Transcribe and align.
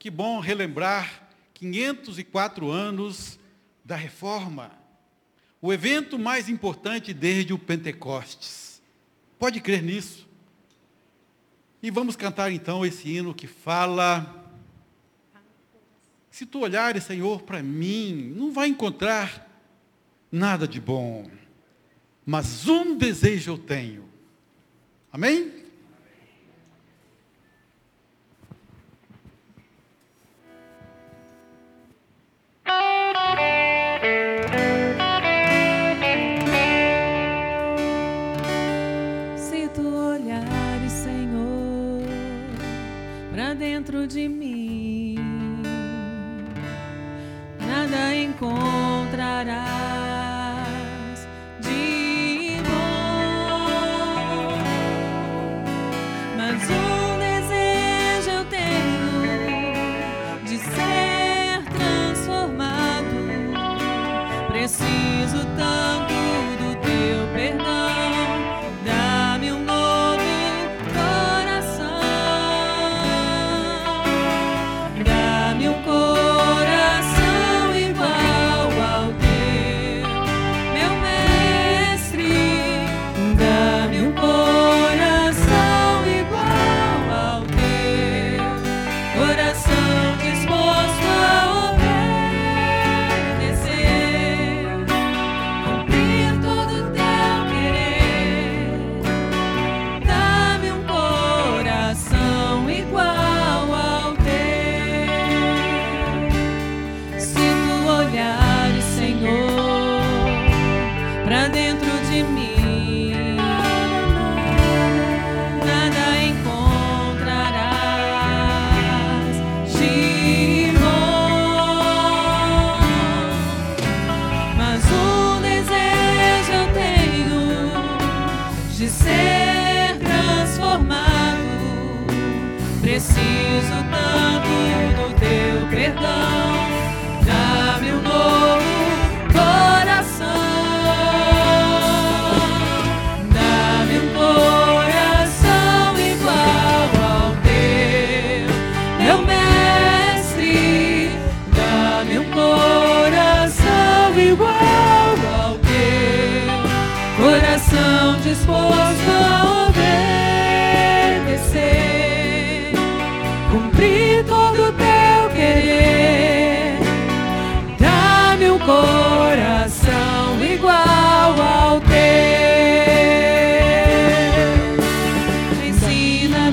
Que 0.00 0.08
bom 0.08 0.40
relembrar 0.40 1.28
504 1.52 2.70
anos 2.70 3.38
da 3.84 3.96
reforma. 3.96 4.72
O 5.60 5.70
evento 5.74 6.18
mais 6.18 6.48
importante 6.48 7.12
desde 7.12 7.52
o 7.52 7.58
Pentecostes. 7.58 8.80
Pode 9.38 9.60
crer 9.60 9.82
nisso. 9.82 10.26
E 11.82 11.90
vamos 11.90 12.16
cantar 12.16 12.50
então 12.50 12.84
esse 12.86 13.10
hino 13.10 13.34
que 13.34 13.46
fala. 13.46 14.50
Se 16.30 16.46
tu 16.46 16.60
olhares, 16.60 17.04
Senhor, 17.04 17.42
para 17.42 17.62
mim, 17.62 18.32
não 18.34 18.52
vai 18.52 18.68
encontrar 18.68 19.46
nada 20.32 20.66
de 20.66 20.80
bom. 20.80 21.30
Mas 22.24 22.66
um 22.66 22.96
desejo 22.96 23.52
eu 23.52 23.58
tenho. 23.58 24.08
Amém? 25.12 25.59
Dentro 43.60 44.06
de 44.06 44.28
mim, 44.28 45.16
nada 47.58 48.14
encontrarás 48.14 49.79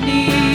need. 0.00 0.47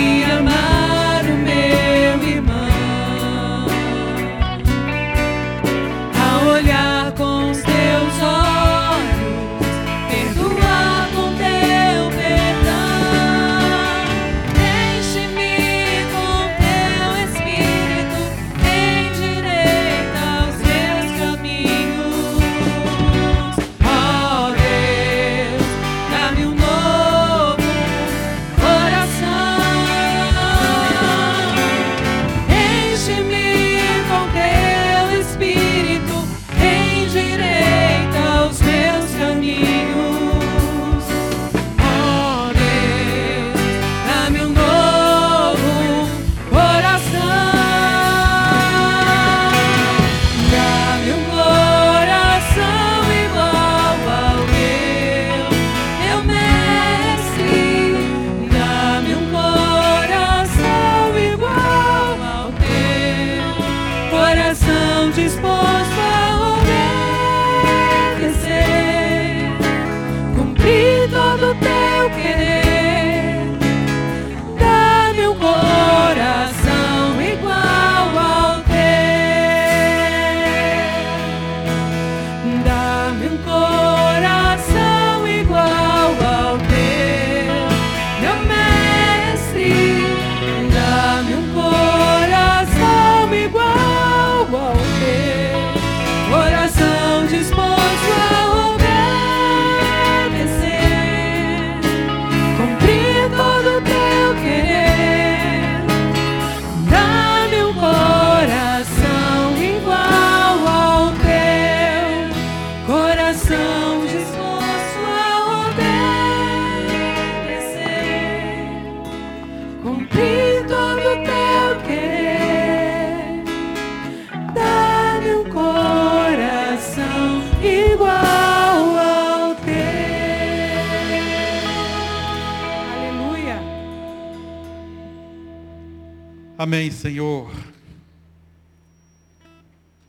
Amém, 136.63 136.89
Senhor. 136.89 137.53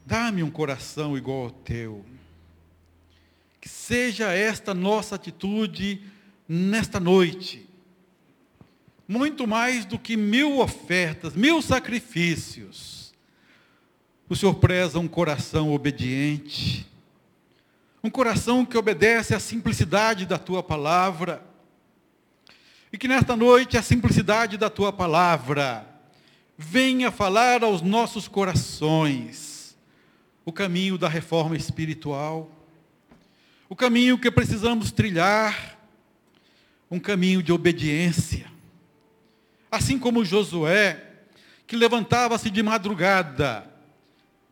Dá-me 0.06 0.40
um 0.40 0.50
coração 0.52 1.18
igual 1.18 1.46
ao 1.46 1.50
teu. 1.50 2.04
Que 3.60 3.68
seja 3.68 4.32
esta 4.32 4.72
nossa 4.72 5.16
atitude 5.16 6.00
nesta 6.48 7.00
noite. 7.00 7.68
Muito 9.08 9.48
mais 9.48 9.84
do 9.84 9.98
que 9.98 10.16
mil 10.16 10.60
ofertas, 10.60 11.34
mil 11.34 11.60
sacrifícios. 11.60 13.12
O 14.28 14.36
Senhor 14.36 14.54
preza 14.54 15.00
um 15.00 15.08
coração 15.08 15.72
obediente. 15.72 16.88
Um 18.00 18.08
coração 18.08 18.64
que 18.64 18.78
obedece 18.78 19.34
à 19.34 19.40
simplicidade 19.40 20.24
da 20.24 20.38
tua 20.38 20.62
palavra. 20.62 21.44
E 22.92 22.96
que 22.96 23.08
nesta 23.08 23.34
noite 23.34 23.76
a 23.76 23.82
simplicidade 23.82 24.56
da 24.56 24.70
tua 24.70 24.92
palavra 24.92 25.93
venha 26.56 27.10
falar 27.10 27.64
aos 27.64 27.82
nossos 27.82 28.28
corações 28.28 29.76
o 30.44 30.52
caminho 30.52 30.98
da 30.98 31.08
reforma 31.08 31.56
espiritual, 31.56 32.50
o 33.68 33.74
caminho 33.74 34.18
que 34.18 34.30
precisamos 34.30 34.92
trilhar, 34.92 35.78
um 36.90 37.00
caminho 37.00 37.42
de 37.42 37.50
obediência. 37.50 38.52
Assim 39.70 39.98
como 39.98 40.24
Josué, 40.24 41.12
que 41.66 41.76
levantava-se 41.76 42.50
de 42.50 42.62
madrugada 42.62 43.68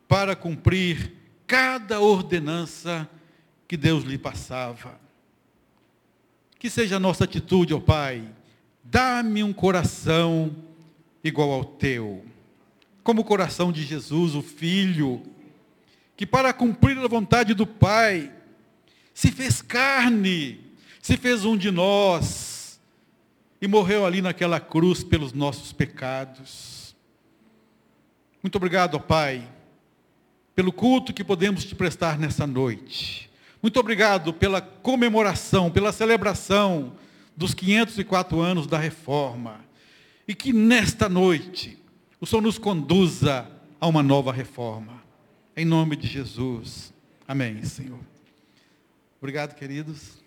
para 0.09 0.35
cumprir 0.35 1.13
cada 1.47 2.01
ordenança 2.01 3.09
que 3.69 3.77
Deus 3.77 4.03
lhe 4.05 4.19
passava. 4.19 4.99
Que 6.59 6.71
seja 6.71 6.97
a 6.97 7.01
nossa 7.01 7.25
atitude, 7.25 7.75
ó 7.75 7.81
Pai, 7.81 8.27
dá-me 8.83 9.43
um 9.45 9.53
coração 9.53 10.55
igual 11.23 11.51
ao 11.51 11.65
teu. 11.65 12.25
Como 13.03 13.23
o 13.23 13.25
coração 13.25 13.73
de 13.73 13.85
Jesus, 13.85 14.35
o 14.35 14.43
Filho, 14.43 15.23
que 16.17 16.27
para 16.27 16.53
cumprir 16.53 16.99
a 16.99 17.09
vontade 17.09 17.55
do 17.55 17.67
Pai, 17.67 18.33
se 19.15 19.31
fez 19.31 19.61
carne, 19.61 20.61
se 21.01 21.17
fez 21.17 21.45
um 21.45 21.57
de 21.57 21.71
nós 21.71 22.81
e 23.61 23.69
morreu 23.69 24.07
ali 24.07 24.23
naquela 24.23 24.61
cruz 24.61 25.03
pelos 25.05 25.33
nossos 25.33 25.73
pecados. 25.73 26.97
Muito 28.43 28.57
obrigado, 28.57 28.99
Pai, 28.99 29.49
pelo 30.55 30.73
culto 30.73 31.13
que 31.13 31.23
podemos 31.23 31.65
te 31.65 31.75
prestar 31.75 32.19
nessa 32.19 32.47
noite. 32.47 33.31
Muito 33.63 33.79
obrigado 33.79 34.33
pela 34.35 34.61
comemoração, 34.61 35.71
pela 35.71 35.93
celebração 35.93 36.95
dos 37.37 37.55
504 37.55 38.41
anos 38.41 38.67
da 38.67 38.79
reforma. 38.79 39.61
E 40.27 40.35
que 40.35 40.53
nesta 40.53 41.09
noite 41.09 41.79
o 42.21 42.27
Senhor 42.27 42.43
nos 42.43 42.59
conduza 42.59 43.51
a 43.81 43.87
uma 43.87 44.03
nova 44.03 44.33
reforma. 44.33 45.03
Em 45.57 45.65
nome 45.65 45.97
de 45.97 46.07
Jesus. 46.07 46.95
Amém, 47.27 47.65
Senhor. 47.65 47.99
Obrigado, 49.21 49.55
queridos. 49.57 50.23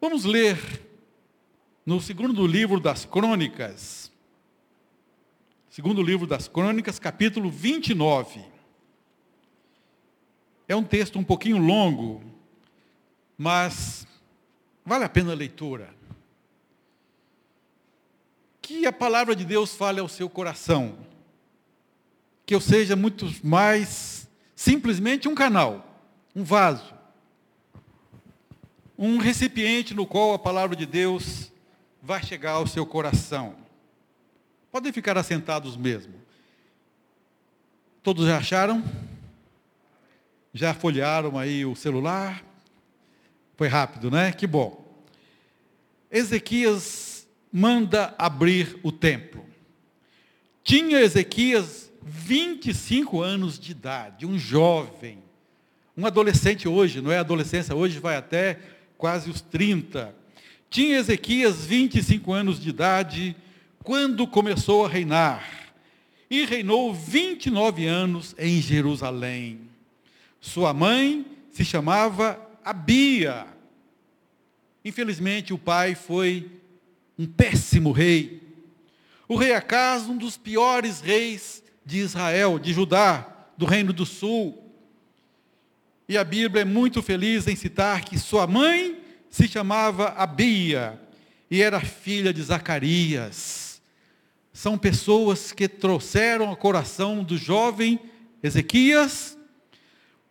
Vamos 0.00 0.24
ler 0.24 0.58
no 1.84 2.00
segundo 2.00 2.46
livro 2.46 2.80
das 2.80 3.04
Crônicas. 3.04 4.10
Segundo 5.70 6.02
livro 6.02 6.26
das 6.26 6.48
Crônicas, 6.48 6.98
capítulo 6.98 7.50
29. 7.50 8.44
É 10.66 10.74
um 10.74 10.82
texto 10.82 11.18
um 11.18 11.24
pouquinho 11.24 11.58
longo, 11.58 12.22
mas 13.38 14.06
vale 14.84 15.04
a 15.04 15.08
pena 15.08 15.32
a 15.32 15.36
leitura 15.36 15.95
que 18.66 18.84
a 18.84 18.92
palavra 18.92 19.36
de 19.36 19.44
Deus 19.44 19.76
fale 19.76 20.00
ao 20.00 20.08
seu 20.08 20.28
coração. 20.28 20.98
Que 22.44 22.52
eu 22.52 22.60
seja 22.60 22.96
muito 22.96 23.32
mais 23.46 24.28
simplesmente 24.56 25.28
um 25.28 25.36
canal, 25.36 26.02
um 26.34 26.42
vaso, 26.42 26.92
um 28.98 29.18
recipiente 29.18 29.94
no 29.94 30.04
qual 30.04 30.34
a 30.34 30.38
palavra 30.38 30.74
de 30.74 30.84
Deus 30.84 31.52
vai 32.02 32.20
chegar 32.24 32.52
ao 32.52 32.66
seu 32.66 32.84
coração. 32.84 33.54
Podem 34.72 34.92
ficar 34.92 35.16
assentados 35.16 35.76
mesmo. 35.76 36.14
Todos 38.02 38.26
já 38.26 38.38
acharam? 38.38 38.82
Já 40.52 40.74
folhearam 40.74 41.38
aí 41.38 41.64
o 41.64 41.76
celular? 41.76 42.44
Foi 43.56 43.68
rápido, 43.68 44.10
né? 44.10 44.32
Que 44.32 44.46
bom. 44.46 44.84
Ezequias 46.10 47.15
manda 47.52 48.14
abrir 48.18 48.78
o 48.82 48.90
templo. 48.92 49.44
Tinha 50.62 51.00
Ezequias 51.00 51.92
25 52.02 53.20
anos 53.20 53.58
de 53.58 53.72
idade, 53.72 54.26
um 54.26 54.38
jovem, 54.38 55.18
um 55.96 56.06
adolescente 56.06 56.68
hoje, 56.68 57.00
não 57.00 57.10
é 57.10 57.18
adolescência, 57.18 57.74
hoje 57.74 57.98
vai 57.98 58.16
até 58.16 58.58
quase 58.98 59.30
os 59.30 59.40
30. 59.40 60.14
Tinha 60.68 60.98
Ezequias 60.98 61.64
25 61.64 62.32
anos 62.32 62.60
de 62.60 62.68
idade 62.68 63.36
quando 63.82 64.26
começou 64.26 64.84
a 64.84 64.88
reinar. 64.88 65.48
E 66.28 66.44
reinou 66.44 66.92
29 66.92 67.86
anos 67.86 68.34
em 68.36 68.60
Jerusalém. 68.60 69.60
Sua 70.40 70.74
mãe 70.74 71.24
se 71.52 71.64
chamava 71.64 72.38
Abia. 72.64 73.46
Infelizmente, 74.84 75.54
o 75.54 75.58
pai 75.58 75.94
foi 75.94 76.50
um 77.18 77.26
péssimo 77.26 77.92
rei. 77.92 78.42
O 79.28 79.36
rei 79.36 79.52
Acas, 79.54 80.02
um 80.02 80.16
dos 80.16 80.36
piores 80.36 81.00
reis 81.00 81.62
de 81.84 81.98
Israel, 81.98 82.58
de 82.58 82.72
Judá, 82.72 83.26
do 83.56 83.66
reino 83.66 83.92
do 83.92 84.06
sul. 84.06 84.62
E 86.08 86.16
a 86.16 86.24
Bíblia 86.24 86.62
é 86.62 86.64
muito 86.64 87.02
feliz 87.02 87.46
em 87.46 87.56
citar 87.56 88.04
que 88.04 88.18
sua 88.18 88.46
mãe 88.46 89.00
se 89.28 89.48
chamava 89.48 90.08
Abia 90.10 91.00
e 91.50 91.62
era 91.62 91.80
filha 91.80 92.32
de 92.32 92.42
Zacarias. 92.42 93.80
São 94.52 94.78
pessoas 94.78 95.52
que 95.52 95.68
trouxeram 95.68 96.48
ao 96.48 96.56
coração 96.56 97.22
do 97.22 97.36
jovem 97.36 97.98
Ezequias 98.42 99.36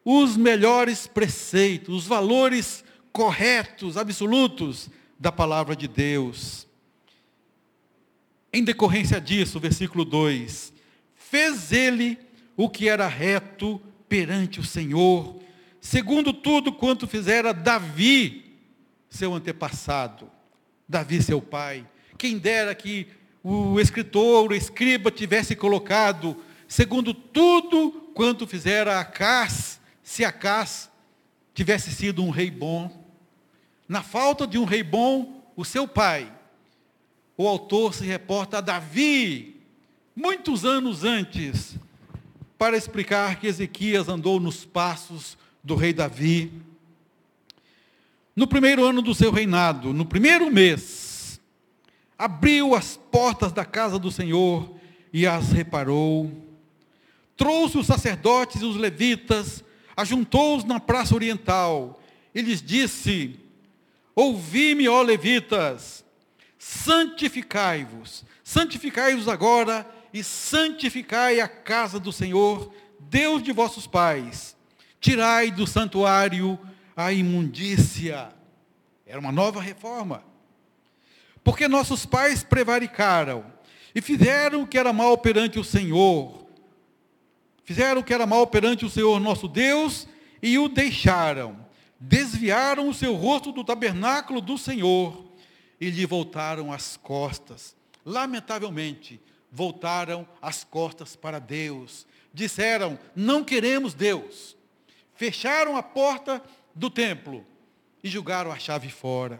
os 0.04 0.38
melhores 0.38 1.08
preceitos, 1.08 1.96
os 1.96 2.08
valores 2.08 2.84
corretos, 3.12 3.98
absolutos 3.98 4.90
da 5.20 5.32
palavra 5.32 5.76
de 5.76 5.88
Deus. 5.88 6.68
Em 8.56 8.64
decorrência 8.64 9.20
disso, 9.20 9.60
versículo 9.60 10.06
2: 10.06 10.72
Fez 11.14 11.74
ele 11.74 12.18
o 12.56 12.70
que 12.70 12.88
era 12.88 13.06
reto 13.06 13.82
perante 14.08 14.62
o 14.62 14.64
Senhor, 14.64 15.42
segundo 15.82 16.32
tudo 16.32 16.72
quanto 16.72 17.06
fizera 17.06 17.54
Davi, 17.54 18.56
seu 19.10 19.34
antepassado, 19.34 20.32
Davi, 20.88 21.22
seu 21.22 21.42
pai. 21.42 21.86
Quem 22.18 22.38
dera 22.38 22.74
que 22.74 23.08
o 23.44 23.78
escritor, 23.78 24.50
o 24.50 24.56
escriba 24.56 25.12
tivesse 25.12 25.54
colocado, 25.54 26.42
segundo 26.66 27.14
tudo 27.14 28.10
quanto 28.14 28.48
fizera 28.48 29.02
Acás, 29.02 29.82
se 30.02 30.24
Acás 30.24 30.90
tivesse 31.54 31.92
sido 31.92 32.24
um 32.24 32.30
rei 32.30 32.50
bom. 32.50 33.06
Na 33.86 34.02
falta 34.02 34.48
de 34.48 34.58
um 34.58 34.64
rei 34.64 34.82
bom, 34.82 35.52
o 35.58 35.66
seu 35.66 35.86
pai 35.86 36.32
o 37.38 37.48
autor 37.48 37.94
se 37.94 38.06
reporta 38.06 38.60
a 38.60 38.62
Davi, 38.62 39.56
muitos 40.16 40.64
anos 40.64 41.04
antes, 41.04 41.76
para 42.58 42.78
explicar 42.78 43.40
que 43.40 43.48
Ezequias 43.48 44.08
andou 44.08 44.40
nos 44.40 44.64
passos 44.64 45.38
do 45.64 45.76
rei 45.76 45.92
Davi. 45.92 46.52
No 48.36 48.48
primeiro 48.48 48.86
ano 48.86 49.02
do 49.02 49.14
seu 49.14 49.32
reinado, 49.32 49.94
no 49.94 50.06
primeiro 50.06 50.50
mês, 50.52 51.42
abriu 52.18 52.74
as 52.74 52.98
portas 53.12 53.52
da 53.52 53.66
casa 53.66 54.00
do 54.00 54.12
Senhor 54.12 54.74
e 55.12 55.28
as 55.28 55.52
reparou. 55.52 56.32
Trouxe 57.36 57.78
os 57.78 57.88
sacerdotes 57.88 58.62
e 58.62 58.66
os 58.66 58.78
levitas, 58.78 59.64
ajuntou-os 59.96 60.64
na 60.64 60.80
praça 60.80 61.16
oriental 61.16 62.02
e 62.34 62.42
lhes 62.42 62.62
disse: 62.62 63.38
Ouvi-me, 64.16 64.88
ó 64.88 65.02
levitas, 65.02 66.05
santificai-vos, 66.66 68.26
santificai-vos 68.44 69.28
agora 69.28 69.88
e 70.12 70.24
santificai 70.24 71.40
a 71.40 71.48
casa 71.48 72.00
do 72.00 72.12
Senhor, 72.12 72.74
Deus 73.00 73.44
de 73.44 73.52
vossos 73.52 73.86
pais. 73.86 74.58
Tirai 75.00 75.52
do 75.52 75.68
santuário 75.68 76.60
a 76.98 77.14
imundícia. 77.14 78.30
Era 79.06 79.20
uma 79.20 79.32
nova 79.32 79.62
reforma. 79.62 80.24
Porque 81.44 81.68
nossos 81.68 82.04
pais 82.04 82.44
prevaricaram 82.44 83.46
e 83.94 84.02
fizeram 84.02 84.64
o 84.64 84.68
que 84.68 84.80
era 84.80 84.92
mal 84.92 85.20
perante 85.20 85.60
o 85.60 85.64
Senhor. 85.64 86.48
Fizeram 87.64 88.02
o 88.02 88.04
que 88.04 88.14
era 88.14 88.26
mal 88.26 88.48
perante 88.48 88.84
o 88.84 88.90
Senhor 88.90 89.20
nosso 89.20 89.48
Deus 89.48 90.08
e 90.42 90.58
o 90.58 90.68
deixaram. 90.68 91.64
Desviaram 92.00 92.90
o 92.90 92.94
seu 92.94 93.14
rosto 93.14 93.52
do 93.52 93.64
tabernáculo 93.64 94.42
do 94.42 94.58
Senhor 94.58 95.25
e 95.80 95.90
lhe 95.90 96.06
voltaram 96.06 96.72
as 96.72 96.98
costas. 96.98 97.76
Lamentavelmente, 98.06 99.20
voltaram 99.52 100.28
as 100.42 100.64
costas 100.64 101.16
para 101.16 101.40
Deus. 101.40 102.06
Disseram: 102.34 103.00
Não 103.16 103.44
queremos 103.44 103.94
Deus. 103.94 104.56
Fecharam 105.14 105.78
a 105.78 105.84
porta 105.84 106.44
do 106.74 106.90
templo 106.90 107.46
e 108.04 108.10
julgaram 108.10 108.52
a 108.52 108.60
chave 108.60 108.90
fora. 108.90 109.40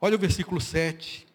Olha 0.00 0.16
o 0.16 0.18
versículo 0.18 0.60
7. 0.60 1.26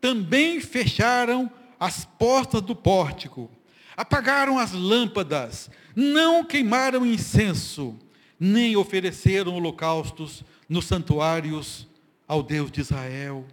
Também 0.00 0.60
fecharam 0.60 1.50
as 1.78 2.04
portas 2.04 2.62
do 2.62 2.76
pórtico, 2.76 3.50
apagaram 3.96 4.58
as 4.58 4.72
lâmpadas, 4.72 5.68
não 5.94 6.44
queimaram 6.44 7.04
incenso, 7.04 7.98
nem 8.38 8.76
ofereceram 8.76 9.54
holocaustos 9.54 10.44
nos 10.68 10.86
santuários 10.86 11.88
ao 12.32 12.42
Deus 12.42 12.72
de 12.72 12.80
Israel. 12.80 13.44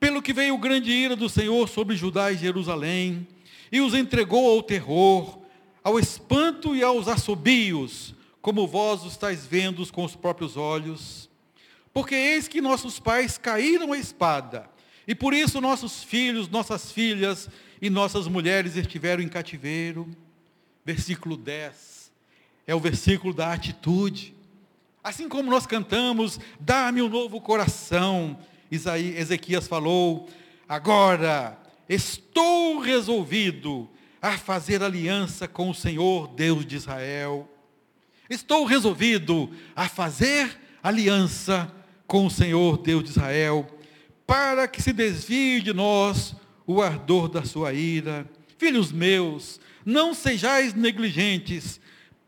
Pelo 0.00 0.20
que 0.20 0.32
veio 0.32 0.58
grande 0.58 0.90
ira 0.90 1.14
do 1.14 1.28
Senhor 1.28 1.68
sobre 1.68 1.94
Judá 1.94 2.32
e 2.32 2.36
Jerusalém, 2.36 3.24
e 3.70 3.80
os 3.80 3.94
entregou 3.94 4.50
ao 4.50 4.64
terror, 4.64 5.38
ao 5.84 5.96
espanto 5.96 6.74
e 6.74 6.82
aos 6.82 7.06
assobios, 7.06 8.16
como 8.40 8.66
vós 8.66 9.04
os 9.04 9.12
estáis 9.12 9.46
vendo 9.46 9.86
com 9.92 10.04
os 10.04 10.16
próprios 10.16 10.56
olhos. 10.56 11.30
Porque 11.94 12.16
eis 12.16 12.48
que 12.48 12.60
nossos 12.60 12.98
pais 12.98 13.38
caíram 13.38 13.92
à 13.92 13.96
espada, 13.96 14.68
e 15.06 15.14
por 15.14 15.32
isso 15.32 15.60
nossos 15.60 16.02
filhos, 16.02 16.48
nossas 16.48 16.90
filhas 16.90 17.48
e 17.80 17.88
nossas 17.88 18.26
mulheres 18.26 18.74
estiveram 18.74 19.22
em 19.22 19.28
cativeiro. 19.28 20.10
Versículo 20.84 21.36
10 21.36 22.10
é 22.66 22.74
o 22.74 22.80
versículo 22.80 23.32
da 23.32 23.52
atitude. 23.52 24.34
Assim 25.02 25.28
como 25.28 25.50
nós 25.50 25.66
cantamos, 25.66 26.38
dá-me 26.60 27.02
um 27.02 27.08
novo 27.08 27.40
coração. 27.40 28.38
Isaías, 28.70 29.18
Ezequias 29.18 29.66
falou, 29.66 30.28
agora 30.68 31.58
estou 31.88 32.78
resolvido 32.78 33.90
a 34.20 34.38
fazer 34.38 34.80
aliança 34.80 35.48
com 35.48 35.70
o 35.70 35.74
Senhor 35.74 36.28
Deus 36.28 36.64
de 36.64 36.76
Israel. 36.76 37.48
Estou 38.30 38.64
resolvido 38.64 39.50
a 39.74 39.88
fazer 39.88 40.56
aliança 40.80 41.70
com 42.06 42.26
o 42.26 42.30
Senhor 42.30 42.78
Deus 42.78 43.02
de 43.02 43.10
Israel, 43.10 43.66
para 44.24 44.68
que 44.68 44.80
se 44.80 44.92
desvie 44.92 45.60
de 45.60 45.72
nós 45.72 46.36
o 46.64 46.80
ardor 46.80 47.28
da 47.28 47.44
sua 47.44 47.72
ira. 47.72 48.24
Filhos 48.56 48.92
meus, 48.92 49.60
não 49.84 50.14
sejais 50.14 50.74
negligentes, 50.74 51.80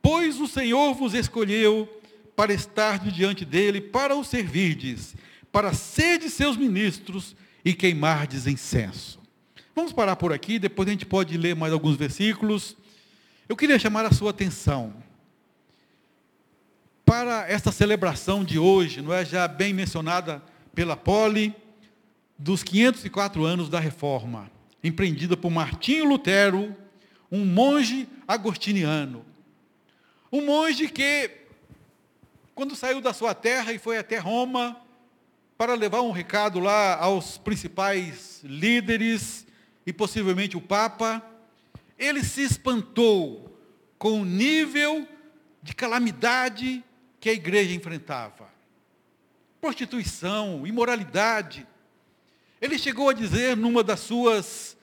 pois 0.02 0.40
o 0.40 0.48
Senhor 0.48 0.92
vos 0.94 1.14
escolheu 1.14 1.88
para 2.36 2.52
estar 2.52 2.98
diante 2.98 3.44
dele, 3.44 3.80
para 3.80 4.16
o 4.16 4.24
servirdes, 4.24 5.14
para 5.52 5.72
serdes 5.72 6.32
seus 6.32 6.56
ministros 6.56 7.36
e 7.64 7.72
queimardes 7.72 8.46
incenso. 8.46 9.20
Vamos 9.74 9.92
parar 9.92 10.16
por 10.16 10.32
aqui, 10.32 10.58
depois 10.58 10.88
a 10.88 10.92
gente 10.92 11.06
pode 11.06 11.36
ler 11.36 11.54
mais 11.54 11.72
alguns 11.72 11.96
versículos. 11.96 12.76
Eu 13.48 13.56
queria 13.56 13.78
chamar 13.78 14.04
a 14.04 14.12
sua 14.12 14.30
atenção 14.30 14.94
para 17.04 17.46
esta 17.48 17.70
celebração 17.70 18.42
de 18.42 18.58
hoje, 18.58 19.02
não 19.02 19.12
é 19.12 19.24
já 19.24 19.46
bem 19.46 19.72
mencionada 19.72 20.42
pela 20.74 20.96
Poli, 20.96 21.54
dos 22.38 22.62
504 22.62 23.44
anos 23.44 23.68
da 23.68 23.78
Reforma, 23.78 24.50
empreendida 24.82 25.36
por 25.36 25.50
Martinho 25.50 26.06
Lutero, 26.06 26.74
um 27.30 27.44
monge 27.44 28.08
agostiniano. 28.26 29.24
Um 30.32 30.46
monge 30.46 30.88
que, 30.88 31.30
quando 32.54 32.76
saiu 32.76 33.00
da 33.00 33.12
sua 33.12 33.34
terra 33.34 33.72
e 33.72 33.78
foi 33.78 33.98
até 33.98 34.18
Roma, 34.18 34.80
para 35.58 35.74
levar 35.74 36.02
um 36.02 36.12
recado 36.12 36.60
lá 36.60 36.96
aos 36.96 37.36
principais 37.36 38.40
líderes 38.44 39.46
e 39.84 39.92
possivelmente 39.92 40.56
o 40.56 40.60
Papa, 40.60 41.22
ele 41.98 42.22
se 42.22 42.42
espantou 42.42 43.58
com 43.98 44.20
o 44.20 44.24
nível 44.24 45.06
de 45.62 45.74
calamidade 45.74 46.84
que 47.18 47.28
a 47.28 47.32
igreja 47.32 47.74
enfrentava. 47.74 48.48
Prostituição, 49.60 50.66
imoralidade. 50.66 51.66
Ele 52.60 52.78
chegou 52.78 53.08
a 53.08 53.14
dizer 53.14 53.56
numa 53.56 53.82
das 53.82 54.00
suas 54.00 54.76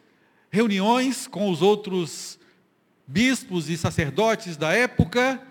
reuniões 0.50 1.28
com 1.28 1.50
os 1.50 1.62
outros 1.62 2.40
bispos 3.08 3.70
e 3.70 3.78
sacerdotes 3.78 4.58
da 4.58 4.74
época 4.74 5.42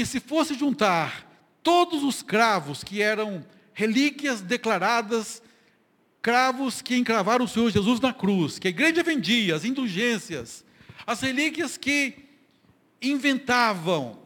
que 0.00 0.06
se 0.06 0.18
fosse 0.18 0.54
juntar 0.54 1.30
todos 1.62 2.02
os 2.02 2.22
cravos 2.22 2.82
que 2.82 3.02
eram 3.02 3.44
relíquias 3.74 4.40
declaradas, 4.40 5.42
cravos 6.22 6.80
que 6.80 6.96
encravaram 6.96 7.44
o 7.44 7.48
Senhor 7.48 7.70
Jesus 7.70 8.00
na 8.00 8.10
cruz, 8.10 8.58
que 8.58 8.66
a 8.66 8.70
igreja 8.70 9.02
vendia, 9.02 9.54
as 9.54 9.62
indulgências, 9.62 10.64
as 11.06 11.20
relíquias 11.20 11.76
que 11.76 12.14
inventavam, 13.02 14.18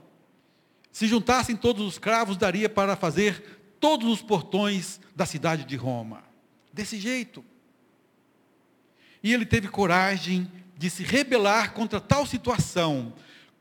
se 0.93 1.09
juntassem 1.09 1.57
todos 1.57 1.85
os 1.85 1.99
cravos, 1.99 2.37
daria 2.37 2.69
para 2.69 2.95
fazer 2.95 3.75
todos 3.81 4.09
os 4.09 4.23
portões 4.23 5.01
da 5.13 5.27
cidade 5.27 5.65
de 5.65 5.75
Roma. 5.75 6.23
Desse 6.73 7.01
jeito. 7.01 7.45
E 9.21 9.35
ele 9.35 9.45
teve 9.45 9.67
coragem 9.67 10.49
de 10.79 10.89
se 10.89 11.03
rebelar 11.03 11.73
contra 11.73 12.01
tal 12.01 12.25
situação. 12.25 13.13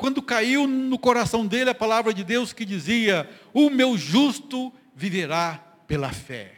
Quando 0.03 0.21
caiu 0.21 0.67
no 0.67 0.99
coração 0.99 1.47
dele 1.47 1.69
a 1.69 1.73
palavra 1.73 2.13
de 2.13 2.25
Deus 2.25 2.51
que 2.51 2.65
dizia: 2.65 3.29
O 3.53 3.69
meu 3.69 3.97
justo 3.97 4.69
viverá 4.93 5.63
pela 5.87 6.11
fé. 6.11 6.55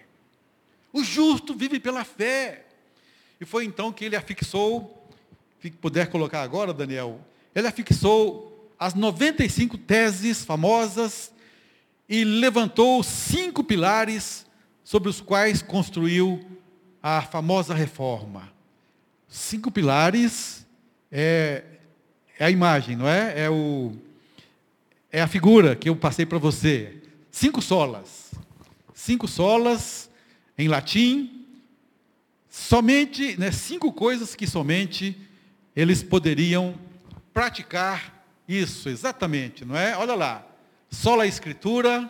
O 0.92 1.04
justo 1.04 1.54
vive 1.54 1.80
pela 1.80 2.04
fé. 2.04 2.66
E 3.40 3.46
foi 3.46 3.64
então 3.64 3.94
que 3.94 4.04
ele 4.04 4.16
afixou, 4.16 5.08
se 5.62 5.70
puder 5.70 6.08
colocar 6.08 6.42
agora, 6.42 6.74
Daniel, 6.74 7.20
ele 7.54 7.68
afixou 7.68 8.74
as 8.80 8.96
95 8.96 9.78
teses 9.78 10.44
famosas 10.44 11.32
e 12.10 12.24
levantou 12.24 13.04
cinco 13.04 13.64
pilares 13.64 14.44
sobre 14.84 15.08
os 15.08 15.22
quais 15.22 15.62
construiu 15.62 16.44
a 17.00 17.22
famosa 17.22 17.76
reforma. 17.76 18.52
Cinco 19.28 19.70
pilares 19.70 20.66
é, 21.12 21.75
é 22.38 22.46
a 22.46 22.52
imagem, 22.52 22.96
não 22.96 23.08
é? 23.08 23.46
É, 23.46 23.50
o, 23.50 23.94
é 25.12 25.22
a 25.22 25.28
figura 25.28 25.76
que 25.76 25.90
eu 25.90 25.96
passei 25.96 26.26
para 26.26 26.38
você. 26.38 27.02
Cinco 27.32 27.62
solas. 27.62 28.32
Cinco 28.94 29.28
solas 29.28 30.10
em 30.58 30.68
latim. 30.68 31.46
Somente, 32.50 33.38
né, 33.40 33.52
cinco 33.52 33.92
coisas 33.92 34.36
que 34.36 34.48
somente 34.48 35.18
eles 35.76 36.02
poderiam 36.02 36.76
praticar 37.34 38.26
isso, 38.48 38.88
exatamente, 38.88 39.66
não 39.66 39.76
é? 39.76 39.98
Olha 39.98 40.16
lá. 40.16 40.46
Sola 40.90 41.28
Escritura, 41.28 42.10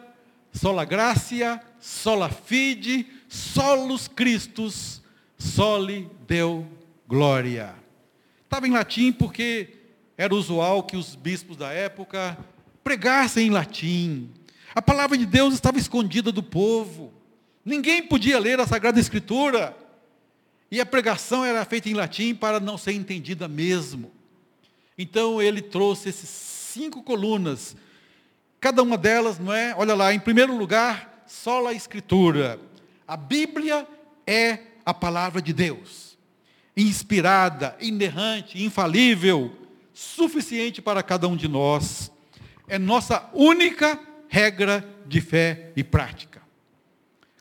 sola 0.53 0.85
Gracia, 0.85 1.61
sola 1.79 2.29
Fide, 2.29 3.07
solus 3.27 4.07
Christus, 4.07 5.01
soli 5.37 6.09
Deu 6.27 6.67
Glória. 7.07 7.73
Estava 8.43 8.67
em 8.67 8.71
latim 8.71 9.11
porque 9.11 9.84
era 10.17 10.33
usual 10.33 10.83
que 10.83 10.95
os 10.95 11.15
bispos 11.15 11.57
da 11.57 11.71
época 11.71 12.37
pregassem 12.83 13.47
em 13.47 13.49
latim. 13.49 14.29
A 14.73 14.81
palavra 14.81 15.17
de 15.17 15.25
Deus 15.25 15.53
estava 15.53 15.77
escondida 15.77 16.31
do 16.31 16.43
povo. 16.43 17.13
Ninguém 17.63 18.03
podia 18.03 18.39
ler 18.39 18.59
a 18.59 18.67
Sagrada 18.67 18.99
Escritura. 18.99 19.75
E 20.71 20.79
a 20.79 20.85
pregação 20.85 21.43
era 21.43 21.63
feita 21.65 21.89
em 21.89 21.93
latim 21.93 22.33
para 22.33 22.59
não 22.59 22.77
ser 22.77 22.93
entendida 22.93 23.47
mesmo. 23.47 24.11
Então 24.97 25.41
ele 25.41 25.61
trouxe 25.61 26.09
esses 26.09 26.29
cinco 26.29 27.03
colunas. 27.03 27.75
Cada 28.59 28.81
uma 28.81 28.97
delas, 28.97 29.37
não 29.37 29.53
é? 29.53 29.75
Olha 29.77 29.93
lá, 29.93 30.13
em 30.13 30.19
primeiro 30.19 30.55
lugar, 30.57 31.23
só 31.27 31.67
a 31.67 31.73
escritura. 31.73 32.59
A 33.07 33.17
Bíblia 33.17 33.87
é 34.25 34.59
a 34.85 34.93
palavra 34.93 35.41
de 35.41 35.53
Deus. 35.53 36.17
Inspirada, 36.75 37.75
inerrante, 37.79 38.63
infalível, 38.63 39.64
suficiente 39.95 40.81
para 40.81 41.01
cada 41.01 41.25
um 41.25 41.37
de 41.37 41.47
nós. 41.47 42.11
É 42.67 42.77
nossa 42.77 43.29
única 43.33 43.97
regra 44.27 44.87
de 45.07 45.21
fé 45.21 45.71
e 45.73 45.83
prática. 45.83 46.41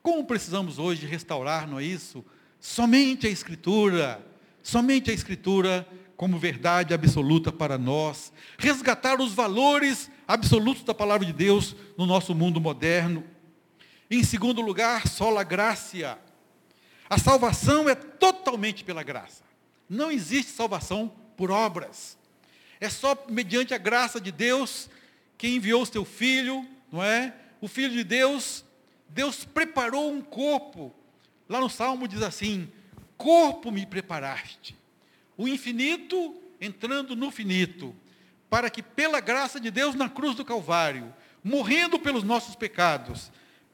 Como 0.00 0.25
precisamos 0.25 0.78
hoje 0.78 1.04
restaurar, 1.04 1.66
não 1.66 1.80
é 1.80 1.84
isso? 1.84 2.25
Somente 2.61 3.26
a 3.26 3.30
Escritura, 3.30 4.25
somente 4.62 5.11
a 5.11 5.14
Escritura 5.14 5.87
como 6.16 6.38
verdade 6.38 6.94
absoluta 6.94 7.50
para 7.50 7.76
nós, 7.76 8.32
resgatar 8.56 9.20
os 9.20 9.32
valores 9.32 10.08
absolutos 10.28 10.84
da 10.84 10.94
palavra 10.94 11.26
de 11.26 11.32
Deus 11.32 11.75
no 11.99 12.06
nosso 12.06 12.37
mundo 12.37 12.61
moderno. 12.61 13.25
Em 14.08 14.23
segundo 14.23 14.61
lugar, 14.61 15.08
sola 15.08 15.42
graça. 15.42 16.16
A 17.11 17.18
salvação 17.18 17.88
é 17.88 17.96
totalmente 17.96 18.84
pela 18.84 19.02
graça. 19.02 19.42
Não 19.88 20.11
existe 20.11 20.52
salvação 20.52 21.11
por 21.37 21.50
obras. 21.50 22.16
É 22.84 22.90
só 22.90 23.16
mediante 23.30 23.72
a 23.72 23.78
graça 23.78 24.20
de 24.20 24.30
Deus 24.30 24.90
que 25.38 25.48
enviou 25.48 25.80
o 25.80 25.86
seu 25.86 26.04
filho, 26.04 26.68
não 26.92 27.02
é? 27.02 27.34
O 27.58 27.66
filho 27.66 27.94
de 27.94 28.04
Deus, 28.04 28.62
Deus 29.08 29.42
preparou 29.42 30.12
um 30.12 30.20
corpo. 30.20 30.94
Lá 31.48 31.60
no 31.60 31.70
Salmo 31.70 32.06
diz 32.06 32.20
assim: 32.20 32.70
corpo 33.16 33.72
me 33.72 33.86
preparaste. 33.86 34.76
O 35.34 35.48
infinito 35.48 36.36
entrando 36.60 37.16
no 37.16 37.30
finito, 37.30 37.96
para 38.50 38.68
que 38.68 38.82
pela 38.82 39.18
graça 39.18 39.58
de 39.58 39.70
Deus 39.70 39.94
na 39.94 40.10
cruz 40.10 40.36
do 40.36 40.44
Calvário, 40.44 41.10
morrendo 41.42 41.98
pelos 41.98 42.22
nossos 42.22 42.54
pecados, 42.54 43.32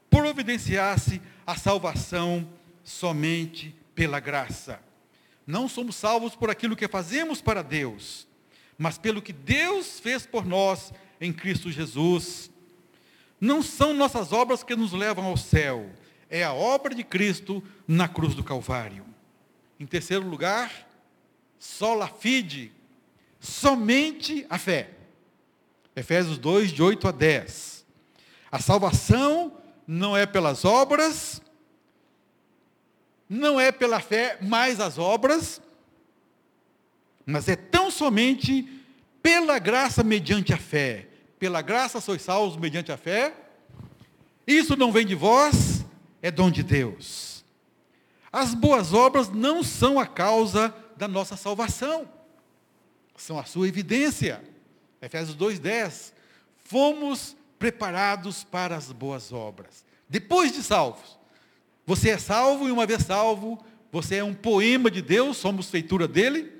providenciasse 0.09 1.21
a 1.45 1.57
salvação 1.57 2.47
somente 2.81 3.75
pela 3.93 4.21
graça. 4.21 4.79
Não 5.45 5.67
somos 5.67 5.97
salvos 5.97 6.33
por 6.33 6.49
aquilo 6.49 6.77
que 6.77 6.87
fazemos 6.87 7.41
para 7.41 7.61
Deus, 7.61 8.30
mas 8.81 8.97
pelo 8.97 9.21
que 9.21 9.31
Deus 9.31 9.99
fez 9.99 10.25
por 10.25 10.43
nós 10.43 10.91
em 11.21 11.31
Cristo 11.31 11.69
Jesus. 11.69 12.49
Não 13.39 13.61
são 13.61 13.93
nossas 13.93 14.33
obras 14.33 14.63
que 14.63 14.75
nos 14.75 14.91
levam 14.91 15.25
ao 15.25 15.37
céu, 15.37 15.87
é 16.27 16.43
a 16.43 16.51
obra 16.51 16.95
de 16.95 17.03
Cristo 17.03 17.63
na 17.87 18.07
cruz 18.07 18.33
do 18.33 18.43
Calvário. 18.43 19.05
Em 19.79 19.85
terceiro 19.85 20.27
lugar, 20.27 20.89
sola 21.59 22.07
fide, 22.07 22.71
somente 23.39 24.47
a 24.49 24.57
fé. 24.57 24.89
Efésios 25.95 26.39
2, 26.39 26.71
de 26.71 26.81
8 26.81 27.07
a 27.07 27.11
10. 27.11 27.85
A 28.51 28.57
salvação 28.57 29.59
não 29.85 30.17
é 30.17 30.25
pelas 30.25 30.65
obras, 30.65 31.39
não 33.29 33.59
é 33.59 33.71
pela 33.71 33.99
fé 33.99 34.39
mais 34.41 34.79
as 34.79 34.97
obras, 34.97 35.61
mas 37.27 37.47
é 37.47 37.55
somente 37.91 38.67
pela 39.21 39.59
graça 39.59 40.03
mediante 40.03 40.53
a 40.53 40.57
fé. 40.57 41.07
Pela 41.37 41.61
graça 41.61 42.01
sois 42.01 42.21
salvos 42.21 42.57
mediante 42.57 42.91
a 42.91 42.97
fé. 42.97 43.33
Isso 44.47 44.75
não 44.75 44.91
vem 44.91 45.05
de 45.05 45.15
vós, 45.15 45.85
é 46.21 46.31
dom 46.31 46.49
de 46.49 46.63
Deus. 46.63 47.43
As 48.31 48.53
boas 48.53 48.93
obras 48.93 49.29
não 49.29 49.61
são 49.61 49.99
a 49.99 50.05
causa 50.05 50.73
da 50.95 51.07
nossa 51.07 51.35
salvação, 51.35 52.07
são 53.17 53.37
a 53.37 53.43
sua 53.43 53.67
evidência. 53.67 54.41
Efésios 55.01 55.35
2,10. 55.35 56.13
Fomos 56.63 57.35
preparados 57.59 58.43
para 58.43 58.75
as 58.75 58.91
boas 58.91 59.31
obras. 59.31 59.83
Depois 60.09 60.51
de 60.51 60.63
salvos. 60.63 61.19
Você 61.85 62.09
é 62.09 62.17
salvo 62.17 62.67
e 62.67 62.71
uma 62.71 62.85
vez 62.85 63.03
salvo, 63.03 63.63
você 63.91 64.17
é 64.17 64.23
um 64.23 64.33
poema 64.33 64.89
de 64.89 65.01
Deus, 65.01 65.37
somos 65.37 65.69
feitura 65.69 66.07
dele, 66.07 66.51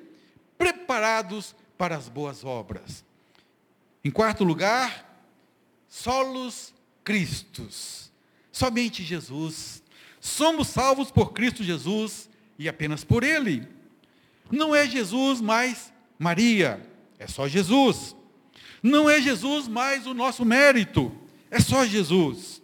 preparados 0.61 1.55
para 1.75 1.97
as 1.97 2.07
boas 2.07 2.45
obras. 2.45 3.03
Em 4.05 4.11
quarto 4.11 4.43
lugar, 4.43 5.25
solos 5.87 6.71
Cristos. 7.03 8.11
Somente 8.51 9.01
Jesus. 9.01 9.81
Somos 10.19 10.67
salvos 10.67 11.09
por 11.09 11.33
Cristo 11.33 11.63
Jesus 11.63 12.29
e 12.59 12.69
apenas 12.69 13.03
por 13.03 13.23
Ele. 13.23 13.67
Não 14.51 14.75
é 14.75 14.87
Jesus 14.87 15.41
mais 15.41 15.91
Maria, 16.19 16.79
é 17.17 17.25
só 17.25 17.47
Jesus. 17.47 18.15
Não 18.83 19.09
é 19.09 19.19
Jesus 19.19 19.67
mais 19.67 20.05
o 20.05 20.13
nosso 20.13 20.45
mérito, 20.45 21.11
é 21.49 21.59
só 21.59 21.87
Jesus. 21.87 22.61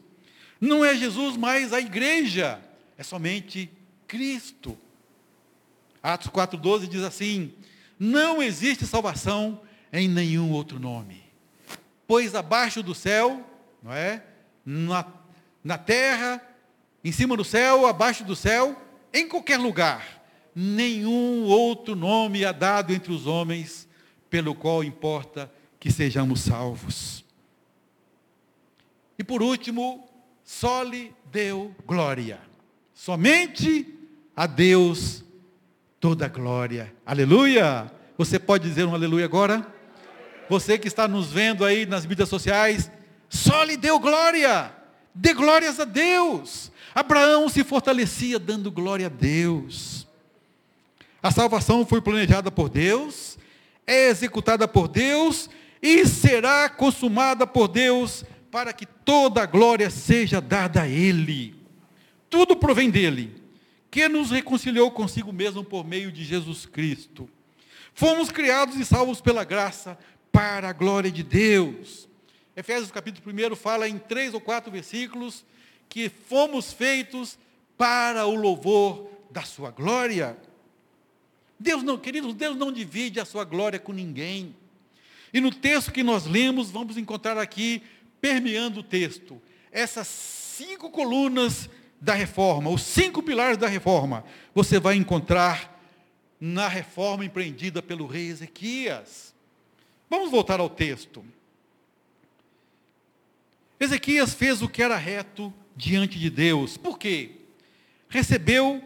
Não 0.61 0.85
é 0.85 0.95
Jesus 0.95 1.35
mais 1.35 1.73
a 1.73 1.81
igreja, 1.81 2.61
é 2.95 3.01
somente 3.01 3.71
Cristo. 4.07 4.77
Atos 6.03 6.27
4,12 6.27 6.87
diz 6.87 7.01
assim: 7.01 7.51
Não 7.99 8.41
existe 8.41 8.85
salvação 8.85 9.61
em 9.91 10.07
nenhum 10.07 10.51
outro 10.51 10.79
nome, 10.79 11.23
pois 12.05 12.35
abaixo 12.35 12.83
do 12.83 12.93
céu, 12.93 13.43
não 13.81 13.93
é? 13.93 14.23
Na, 14.65 15.05
na 15.63 15.77
terra, 15.77 16.41
em 17.03 17.11
cima 17.11 17.35
do 17.37 17.43
céu, 17.43 17.85
abaixo 17.85 18.23
do 18.23 18.35
céu, 18.35 18.75
em 19.13 19.27
qualquer 19.27 19.57
lugar, 19.57 20.23
nenhum 20.53 21.43
outro 21.43 21.95
nome 21.95 22.43
é 22.43 22.51
dado 22.51 22.93
entre 22.93 23.11
os 23.11 23.25
homens 23.25 23.87
pelo 24.29 24.53
qual 24.53 24.83
importa 24.83 25.51
que 25.79 25.91
sejamos 25.91 26.41
salvos. 26.41 27.23
E 29.17 29.23
por 29.23 29.41
último, 29.41 30.07
só 30.43 30.83
lhe 30.83 31.13
deu 31.31 31.75
glória. 31.85 32.39
Somente 32.93 33.85
a 34.35 34.45
Deus 34.45 35.23
toda 35.99 36.27
glória. 36.27 36.93
Aleluia! 37.05 37.91
Você 38.17 38.39
pode 38.39 38.67
dizer 38.67 38.85
um 38.85 38.93
aleluia 38.93 39.25
agora? 39.25 39.65
Você 40.49 40.77
que 40.77 40.87
está 40.87 41.07
nos 41.07 41.31
vendo 41.31 41.65
aí 41.65 41.85
nas 41.85 42.05
mídias 42.05 42.29
sociais, 42.29 42.89
só 43.29 43.63
lhe 43.63 43.77
deu 43.77 43.99
glória. 43.99 44.71
Dê 45.13 45.33
glórias 45.33 45.79
a 45.79 45.85
Deus. 45.85 46.71
Abraão 46.93 47.49
se 47.49 47.63
fortalecia 47.63 48.39
dando 48.39 48.71
glória 48.71 49.07
a 49.07 49.09
Deus. 49.09 50.07
A 51.21 51.31
salvação 51.31 51.85
foi 51.85 52.01
planejada 52.01 52.49
por 52.49 52.69
Deus, 52.69 53.37
é 53.85 54.07
executada 54.09 54.67
por 54.67 54.87
Deus 54.87 55.49
e 55.81 56.05
será 56.05 56.69
consumada 56.69 57.45
por 57.45 57.67
Deus 57.67 58.23
para 58.51 58.71
que 58.71 58.85
toda 58.85 59.43
a 59.43 59.45
glória 59.45 59.89
seja 59.89 60.39
dada 60.39 60.83
a 60.83 60.87
Ele. 60.87 61.55
Tudo 62.29 62.55
provém 62.55 62.89
dele, 62.89 63.35
que 63.97 64.07
nos 64.07 64.29
reconciliou 64.29 64.91
consigo 64.91 65.33
mesmo 65.33 65.63
por 65.63 65.83
meio 65.83 66.11
de 66.11 66.23
Jesus 66.23 66.67
Cristo. 66.67 67.27
Fomos 67.95 68.29
criados 68.29 68.75
e 68.75 68.85
salvos 68.85 69.19
pela 69.19 69.43
graça 69.43 69.97
para 70.31 70.69
a 70.69 70.71
glória 70.71 71.09
de 71.09 71.23
Deus. 71.23 72.07
Efésios 72.55 72.91
capítulo 72.91 73.35
1 73.35 73.55
fala 73.55 73.89
em 73.89 73.97
três 73.97 74.35
ou 74.35 74.39
quatro 74.39 74.71
versículos 74.71 75.43
que 75.89 76.09
fomos 76.09 76.71
feitos 76.71 77.39
para 77.75 78.27
o 78.27 78.35
louvor 78.35 79.09
da 79.31 79.41
sua 79.41 79.71
glória. 79.71 80.37
Deus 81.59 81.81
não, 81.81 81.97
queridos, 81.97 82.35
Deus 82.35 82.55
não 82.55 82.71
divide 82.71 83.19
a 83.19 83.25
sua 83.25 83.43
glória 83.43 83.79
com 83.79 83.93
ninguém. 83.93 84.55
E 85.33 85.41
no 85.41 85.49
texto 85.49 85.91
que 85.91 86.03
nós 86.03 86.27
lemos, 86.27 86.69
vamos 86.69 86.97
encontrar 86.97 87.39
aqui, 87.39 87.81
permeando 88.21 88.81
o 88.81 88.83
texto, 88.83 89.41
essas 89.71 90.07
cinco 90.07 90.91
colunas 90.91 91.67
da 91.99 92.13
reforma, 92.13 92.69
os 92.69 92.81
cinco 92.81 93.23
pilares 93.23 93.57
da 93.57 93.67
reforma, 93.67 94.23
você 94.53 94.79
vai 94.79 94.95
encontrar 94.95 95.75
na 96.39 96.67
reforma 96.67 97.25
empreendida 97.25 97.81
pelo 97.81 98.05
rei 98.05 98.27
Ezequias. 98.27 99.33
Vamos 100.09 100.29
voltar 100.29 100.59
ao 100.59 100.69
texto. 100.69 101.25
Ezequias 103.79 104.33
fez 104.33 104.61
o 104.61 104.69
que 104.69 104.81
era 104.81 104.95
reto 104.95 105.53
diante 105.75 106.17
de 106.17 106.29
Deus. 106.29 106.77
Por 106.77 106.97
quê? 106.97 107.31
Recebeu 108.09 108.81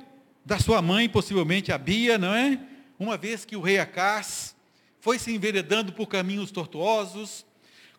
da 0.45 0.59
sua 0.59 0.81
mãe, 0.81 1.07
possivelmente 1.07 1.71
a 1.71 1.77
Bia, 1.77 2.17
não 2.17 2.33
é? 2.33 2.59
Uma 2.97 3.17
vez 3.17 3.45
que 3.45 3.55
o 3.55 3.61
rei 3.61 3.79
Acás 3.79 4.55
foi 4.99 5.17
se 5.17 5.33
enveredando 5.33 5.93
por 5.93 6.07
caminhos 6.07 6.51
tortuosos, 6.51 7.45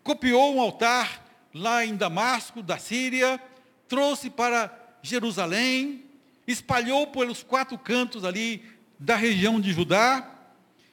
copiou 0.02 0.54
um 0.54 0.60
altar 0.60 1.26
lá 1.54 1.84
em 1.84 1.96
Damasco, 1.96 2.62
da 2.62 2.78
Síria, 2.78 3.40
trouxe 3.88 4.30
para 4.30 4.81
Jerusalém, 5.02 6.04
espalhou 6.46 7.06
pelos 7.08 7.42
quatro 7.42 7.76
cantos 7.76 8.24
ali 8.24 8.62
da 8.98 9.16
região 9.16 9.60
de 9.60 9.72
Judá. 9.72 10.28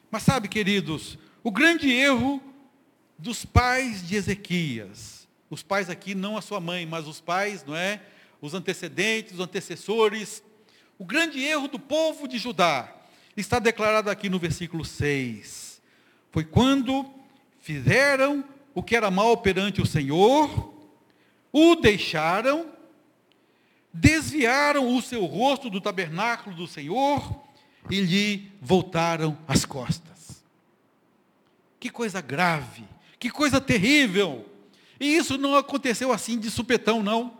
Mas 0.10 0.24
sabe, 0.24 0.48
queridos, 0.48 1.18
o 1.44 1.52
grande 1.52 1.92
erro 1.92 2.42
dos 3.18 3.46
pais 3.46 4.08
de 4.08 4.16
Ezequias, 4.16 5.28
os 5.50 5.62
pais 5.62 5.90
aqui 5.90 6.16
não 6.16 6.38
a 6.38 6.42
sua 6.42 6.60
mãe, 6.60 6.86
mas 6.86 7.08
os 7.08 7.22
pais, 7.22 7.64
não 7.66 7.76
é? 7.76 8.02
Os 8.42 8.54
antecedentes, 8.54 9.34
os 9.34 9.40
antecessores, 9.40 10.42
o 10.98 11.06
grande 11.06 11.40
erro 11.44 11.68
do 11.68 11.80
povo 11.80 12.28
de 12.28 12.38
Judá 12.38 12.94
está 13.38 13.60
declarado 13.60 14.10
aqui 14.10 14.30
no 14.30 14.40
versículo 14.40 14.84
6 14.84 15.70
foi 16.32 16.44
quando 16.44 17.06
fizeram 17.60 18.44
o 18.74 18.84
que 18.84 18.96
era 18.96 19.10
mal 19.10 19.38
perante 19.38 19.82
o 19.82 19.86
Senhor, 19.86 20.74
o 21.52 21.76
deixaram, 21.76 22.68
desviaram 23.94 24.96
o 24.96 25.02
seu 25.02 25.26
rosto 25.26 25.70
do 25.70 25.82
tabernáculo 25.82 26.56
do 26.56 26.68
Senhor 26.68 27.44
e 27.90 28.00
lhe 28.00 28.52
voltaram 28.62 29.38
as 29.48 29.66
costas. 29.66 30.44
Que 31.80 31.90
coisa 31.90 32.22
grave, 32.22 32.84
que 33.18 33.30
coisa 33.30 33.60
terrível. 33.60 34.46
E 35.00 35.16
isso 35.16 35.38
não 35.38 35.56
aconteceu 35.56 36.12
assim 36.12 36.38
de 36.38 36.52
supetão, 36.52 37.02
não. 37.02 37.40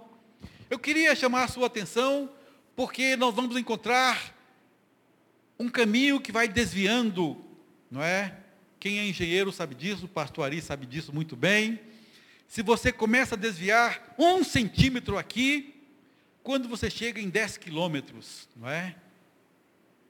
Eu 0.70 0.80
queria 0.80 1.16
chamar 1.16 1.44
a 1.44 1.48
sua 1.48 1.68
atenção, 1.68 2.30
porque 2.76 3.16
nós 3.16 3.34
vamos 3.36 3.58
encontrar 3.58 4.36
um 5.60 5.68
caminho 5.68 6.22
que 6.22 6.32
vai 6.32 6.48
desviando, 6.48 7.38
não 7.92 8.02
é? 8.02 8.38
Quem 8.80 9.00
é 9.00 9.06
engenheiro 9.06 9.52
sabe 9.52 9.76
disso, 9.76 10.06
o 10.06 10.10
pastor 10.10 10.46
Ari 10.46 10.62
sabe 10.62 10.86
disso 10.86 11.14
muito 11.14 11.36
bem. 11.36 11.80
Se 12.48 12.64
você 12.64 12.94
começa 12.94 13.36
a 13.36 13.38
desviar 13.38 14.16
um 14.18 14.44
centímetro 14.44 15.18
aqui, 15.18 15.79
quando 16.44 16.68
você 16.68 16.90
chega 16.90 17.20
em 17.22 17.30
10 17.30 17.58
quilômetros, 17.58 18.48
não 18.56 18.70
é? 18.70 18.96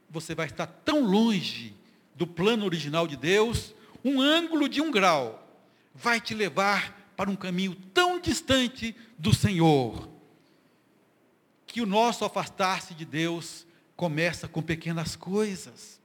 Você 0.09 0.33
vai 0.33 0.47
estar 0.47 0.67
tão 0.67 1.03
longe 1.03 1.75
do 2.15 2.25
plano 2.25 2.65
original 2.65 3.07
de 3.07 3.15
Deus, 3.15 3.73
um 4.03 4.21
ângulo 4.21 4.67
de 4.67 4.81
um 4.81 4.91
grau 4.91 5.47
vai 5.93 6.21
te 6.21 6.33
levar 6.33 7.11
para 7.15 7.29
um 7.29 7.35
caminho 7.35 7.75
tão 7.93 8.19
distante 8.19 8.95
do 9.17 9.33
Senhor, 9.33 10.09
que 11.67 11.81
o 11.81 11.85
nosso 11.85 12.23
afastar-se 12.23 12.93
de 12.93 13.03
Deus 13.03 13.67
começa 13.95 14.47
com 14.47 14.61
pequenas 14.61 15.15
coisas. 15.15 15.99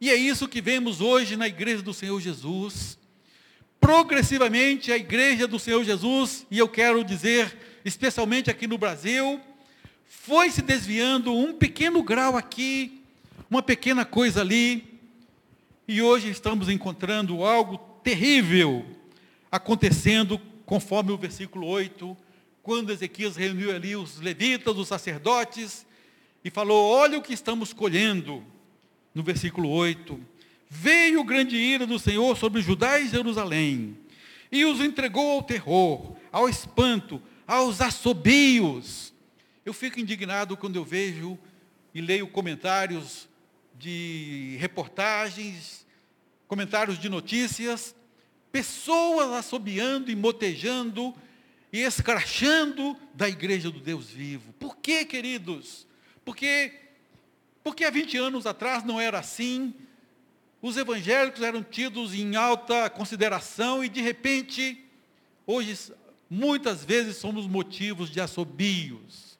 E 0.00 0.10
é 0.10 0.16
isso 0.16 0.48
que 0.48 0.60
vemos 0.60 1.00
hoje 1.00 1.36
na 1.36 1.46
igreja 1.46 1.82
do 1.82 1.94
Senhor 1.94 2.20
Jesus. 2.20 2.98
Progressivamente 3.78 4.90
a 4.90 4.96
igreja 4.96 5.46
do 5.46 5.58
Senhor 5.58 5.84
Jesus, 5.84 6.46
e 6.50 6.58
eu 6.58 6.68
quero 6.68 7.04
dizer, 7.04 7.56
especialmente 7.84 8.50
aqui 8.50 8.66
no 8.66 8.78
Brasil, 8.78 9.40
foi 10.06 10.50
se 10.50 10.62
desviando 10.62 11.32
um 11.32 11.52
pequeno 11.52 12.02
grau 12.02 12.36
aqui, 12.36 13.02
uma 13.48 13.62
pequena 13.62 14.04
coisa 14.04 14.40
ali, 14.40 14.98
e 15.86 16.00
hoje 16.02 16.30
estamos 16.30 16.68
encontrando 16.68 17.42
algo 17.44 17.78
terrível 18.02 18.84
acontecendo, 19.50 20.40
conforme 20.64 21.10
o 21.10 21.18
versículo 21.18 21.66
8, 21.66 22.16
quando 22.62 22.92
Ezequias 22.92 23.36
reuniu 23.36 23.74
ali 23.74 23.96
os 23.96 24.20
levitas, 24.20 24.76
os 24.76 24.86
sacerdotes, 24.86 25.86
e 26.44 26.50
falou: 26.50 26.92
Olha 26.92 27.18
o 27.18 27.22
que 27.22 27.32
estamos 27.32 27.72
colhendo. 27.72 28.44
No 29.14 29.22
versículo 29.22 29.68
8: 29.68 30.20
Veio 30.68 31.24
grande 31.24 31.56
ira 31.56 31.86
do 31.86 31.98
Senhor 31.98 32.36
sobre 32.36 32.62
Judá 32.62 33.00
e 33.00 33.08
Jerusalém, 33.08 33.96
e 34.52 34.64
os 34.64 34.80
entregou 34.80 35.32
ao 35.32 35.42
terror, 35.42 36.16
ao 36.30 36.48
espanto, 36.48 37.20
aos 37.50 37.80
assobios. 37.80 39.12
Eu 39.66 39.74
fico 39.74 39.98
indignado 39.98 40.56
quando 40.56 40.76
eu 40.76 40.84
vejo 40.84 41.36
e 41.92 42.00
leio 42.00 42.28
comentários 42.28 43.28
de 43.76 44.56
reportagens, 44.60 45.84
comentários 46.46 46.96
de 46.96 47.08
notícias, 47.08 47.92
pessoas 48.52 49.32
assobiando 49.32 50.12
e 50.12 50.14
motejando 50.14 51.12
e 51.72 51.80
escrachando 51.80 52.96
da 53.12 53.28
igreja 53.28 53.68
do 53.68 53.80
Deus 53.80 54.08
vivo. 54.08 54.52
Por 54.52 54.76
quê, 54.76 55.04
queridos? 55.04 55.88
Porque, 56.24 56.72
porque 57.64 57.84
há 57.84 57.90
20 57.90 58.16
anos 58.16 58.46
atrás 58.46 58.84
não 58.84 59.00
era 59.00 59.18
assim. 59.18 59.74
Os 60.62 60.76
evangélicos 60.76 61.42
eram 61.42 61.64
tidos 61.64 62.14
em 62.14 62.36
alta 62.36 62.88
consideração 62.88 63.82
e, 63.82 63.88
de 63.88 64.00
repente, 64.00 64.84
hoje, 65.44 65.92
muitas 66.30 66.84
vezes 66.84 67.16
somos 67.16 67.48
motivos 67.48 68.08
de 68.08 68.20
assobios. 68.20 69.36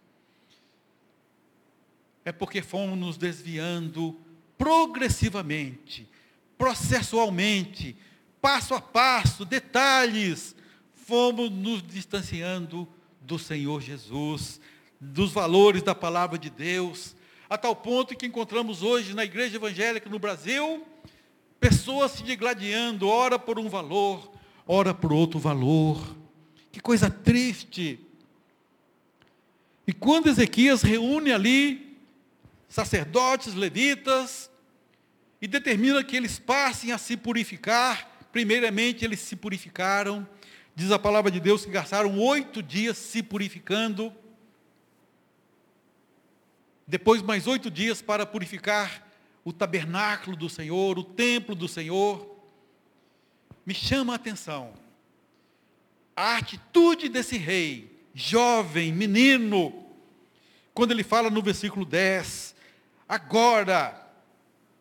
É 2.24 2.32
porque 2.32 2.60
fomos 2.60 2.98
nos 2.98 3.16
desviando 3.16 4.18
progressivamente, 4.58 6.06
processualmente, 6.58 7.96
passo 8.42 8.74
a 8.74 8.80
passo, 8.80 9.44
detalhes, 9.44 10.56
fomos 10.92 11.50
nos 11.50 11.82
distanciando 11.82 12.86
do 13.20 13.38
Senhor 13.38 13.80
Jesus, 13.80 14.60
dos 15.00 15.32
valores 15.32 15.82
da 15.82 15.94
palavra 15.94 16.36
de 16.36 16.50
Deus, 16.50 17.14
a 17.48 17.56
tal 17.56 17.74
ponto 17.74 18.16
que 18.16 18.26
encontramos 18.26 18.82
hoje 18.82 19.14
na 19.14 19.24
igreja 19.24 19.56
evangélica 19.56 20.10
no 20.10 20.18
Brasil, 20.18 20.86
pessoas 21.58 22.12
se 22.12 22.22
digladiando, 22.22 23.08
ora 23.08 23.38
por 23.38 23.58
um 23.58 23.68
valor, 23.68 24.30
ora 24.66 24.92
por 24.92 25.12
outro 25.12 25.38
valor. 25.38 26.19
Que 26.72 26.80
coisa 26.80 27.10
triste. 27.10 27.98
E 29.86 29.92
quando 29.92 30.28
Ezequias 30.28 30.82
reúne 30.82 31.32
ali 31.32 31.98
sacerdotes, 32.68 33.54
levitas, 33.54 34.50
e 35.40 35.48
determina 35.48 36.04
que 36.04 36.16
eles 36.16 36.38
passem 36.38 36.92
a 36.92 36.98
se 36.98 37.16
purificar, 37.16 38.28
primeiramente 38.30 39.04
eles 39.04 39.20
se 39.20 39.34
purificaram, 39.34 40.28
diz 40.74 40.92
a 40.92 40.98
palavra 40.98 41.30
de 41.30 41.40
Deus 41.40 41.64
que 41.64 41.70
gastaram 41.70 42.16
oito 42.18 42.62
dias 42.62 42.96
se 42.96 43.22
purificando, 43.22 44.12
depois 46.86 47.22
mais 47.22 47.46
oito 47.46 47.70
dias 47.70 48.02
para 48.02 48.26
purificar 48.26 49.08
o 49.44 49.52
tabernáculo 49.52 50.36
do 50.36 50.48
Senhor, 50.48 50.98
o 50.98 51.04
templo 51.04 51.54
do 51.54 51.66
Senhor. 51.66 52.28
Me 53.64 53.74
chama 53.74 54.12
a 54.12 54.16
atenção 54.16 54.74
a 56.16 56.36
atitude 56.36 57.08
desse 57.08 57.36
rei, 57.36 58.04
jovem, 58.14 58.92
menino, 58.92 59.86
quando 60.74 60.92
ele 60.92 61.02
fala 61.04 61.30
no 61.30 61.42
versículo 61.42 61.84
10, 61.84 62.54
agora, 63.08 64.08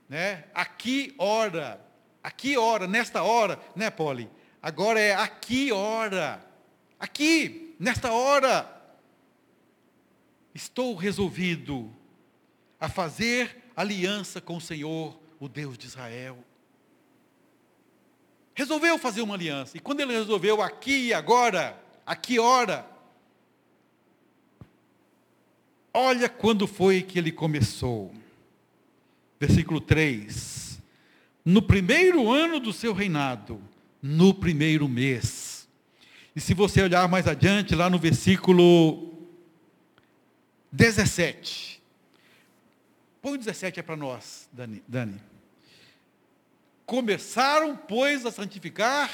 né, 0.07 0.45
aqui 0.53 1.13
ora, 1.17 1.79
Aqui 2.21 2.57
hora, 2.57 2.85
nesta 2.85 3.23
hora, 3.23 3.59
né, 3.75 3.89
Poli? 3.89 4.29
Agora 4.61 4.99
é 4.99 5.15
aqui 5.15 5.71
hora. 5.71 6.45
Aqui, 6.99 7.75
nesta 7.79 8.11
hora. 8.11 8.75
Estou 10.53 10.95
resolvido 10.95 11.95
a 12.79 12.89
fazer 12.89 13.71
aliança 13.75 14.41
com 14.41 14.57
o 14.57 14.61
Senhor, 14.61 15.17
o 15.39 15.47
Deus 15.47 15.77
de 15.77 15.87
Israel. 15.87 16.37
Resolveu 18.59 18.97
fazer 18.97 19.21
uma 19.21 19.35
aliança. 19.35 19.77
E 19.77 19.79
quando 19.79 20.01
ele 20.01 20.11
resolveu 20.11 20.61
aqui 20.61 21.07
e 21.07 21.13
agora, 21.13 21.81
aqui 22.05 22.37
hora, 22.37 22.85
olha 25.93 26.27
quando 26.27 26.67
foi 26.67 27.01
que 27.01 27.17
ele 27.17 27.31
começou. 27.31 28.13
Versículo 29.39 29.79
3 29.79 30.81
no 31.45 31.61
primeiro 31.61 32.29
ano 32.29 32.59
do 32.59 32.73
seu 32.73 32.91
reinado, 32.91 33.61
no 34.01 34.33
primeiro 34.33 34.89
mês. 34.89 35.65
E 36.35 36.41
se 36.41 36.53
você 36.53 36.81
olhar 36.81 37.07
mais 37.07 37.27
adiante, 37.27 37.73
lá 37.73 37.89
no 37.89 37.97
versículo 37.97 39.13
17. 40.69 41.81
Põe 43.21 43.35
o 43.35 43.37
17 43.37 43.79
é 43.79 43.83
para 43.83 43.95
nós, 43.95 44.49
Dani, 44.51 44.83
Dani. 44.85 45.28
Começaram, 46.89 47.75
pois, 47.75 48.25
a 48.25 48.31
santificar 48.31 49.11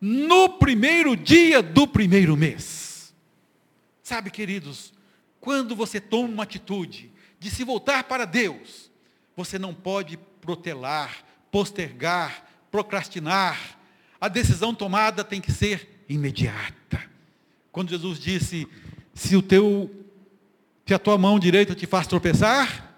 no 0.00 0.50
primeiro 0.50 1.16
dia 1.16 1.60
do 1.60 1.84
primeiro 1.84 2.36
mês. 2.36 3.12
Sabe, 4.04 4.30
queridos, 4.30 4.92
quando 5.40 5.74
você 5.74 6.00
toma 6.00 6.28
uma 6.28 6.44
atitude 6.44 7.10
de 7.40 7.50
se 7.50 7.64
voltar 7.64 8.04
para 8.04 8.24
Deus, 8.24 8.88
você 9.34 9.58
não 9.58 9.74
pode 9.74 10.16
protelar, 10.40 11.24
postergar, 11.50 12.46
procrastinar. 12.70 13.76
A 14.20 14.28
decisão 14.28 14.72
tomada 14.72 15.24
tem 15.24 15.40
que 15.40 15.50
ser 15.50 16.04
imediata. 16.08 17.02
Quando 17.72 17.90
Jesus 17.90 18.20
disse: 18.20 18.64
"Se 19.12 19.34
o 19.34 19.42
teu 19.42 19.90
se 20.86 20.94
a 20.94 21.00
tua 21.00 21.18
mão 21.18 21.36
direita 21.36 21.74
te 21.74 21.84
faz 21.84 22.06
tropeçar, 22.06 22.94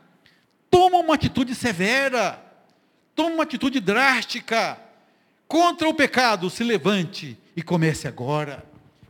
toma 0.71 0.99
uma 0.99 1.15
atitude 1.15 1.55
severa, 1.55 2.48
toma 3.19 3.35
uma 3.35 3.43
atitude 3.43 3.81
drástica 3.81 4.79
contra 5.49 5.89
o 5.89 5.95
pecado, 5.95 6.49
se 6.49 6.63
levante 6.63 7.37
e 7.57 7.65
comece 7.65 8.07
agora. 8.07 8.65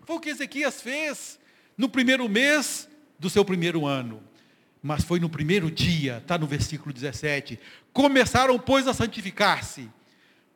Foi 0.07 0.17
o 0.17 0.21
que 0.21 0.31
Ezequias 0.31 0.81
fez 0.81 1.39
no 1.77 1.91
primeiro 1.91 2.27
mês 2.27 2.89
do 3.19 3.29
seu 3.29 3.45
primeiro 3.45 3.85
ano. 3.85 4.23
Mas 4.83 5.05
foi 5.05 5.21
no 5.21 5.29
primeiro 5.29 5.71
dia, 5.71 6.17
está 6.23 6.39
no 6.39 6.47
versículo 6.47 6.91
17. 6.91 7.61
Começaram, 7.93 8.59
pois, 8.59 8.89
a 8.89 8.95
santificar-se 8.95 9.91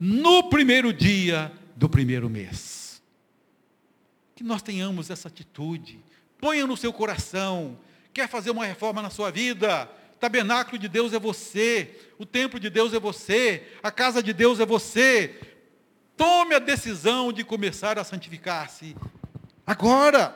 no 0.00 0.48
primeiro 0.48 0.90
dia 0.90 1.52
do 1.76 1.90
primeiro 1.90 2.30
mês. 2.30 3.02
Que 4.34 4.42
nós 4.42 4.62
tenhamos 4.62 5.10
essa 5.10 5.28
atitude. 5.28 6.02
Ponha 6.40 6.66
no 6.66 6.76
seu 6.76 6.90
coração. 6.90 7.78
Quer 8.14 8.30
fazer 8.30 8.50
uma 8.50 8.64
reforma 8.64 9.02
na 9.02 9.10
sua 9.10 9.30
vida? 9.30 9.90
Tabernáculo 10.22 10.78
de 10.78 10.86
Deus 10.86 11.12
é 11.12 11.18
você. 11.18 11.98
O 12.16 12.24
templo 12.24 12.60
de 12.60 12.70
Deus 12.70 12.94
é 12.94 13.00
você. 13.00 13.66
A 13.82 13.90
casa 13.90 14.22
de 14.22 14.32
Deus 14.32 14.60
é 14.60 14.64
você. 14.64 15.36
Tome 16.16 16.54
a 16.54 16.60
decisão 16.60 17.32
de 17.32 17.42
começar 17.42 17.98
a 17.98 18.04
santificar-se 18.04 18.94
agora. 19.66 20.32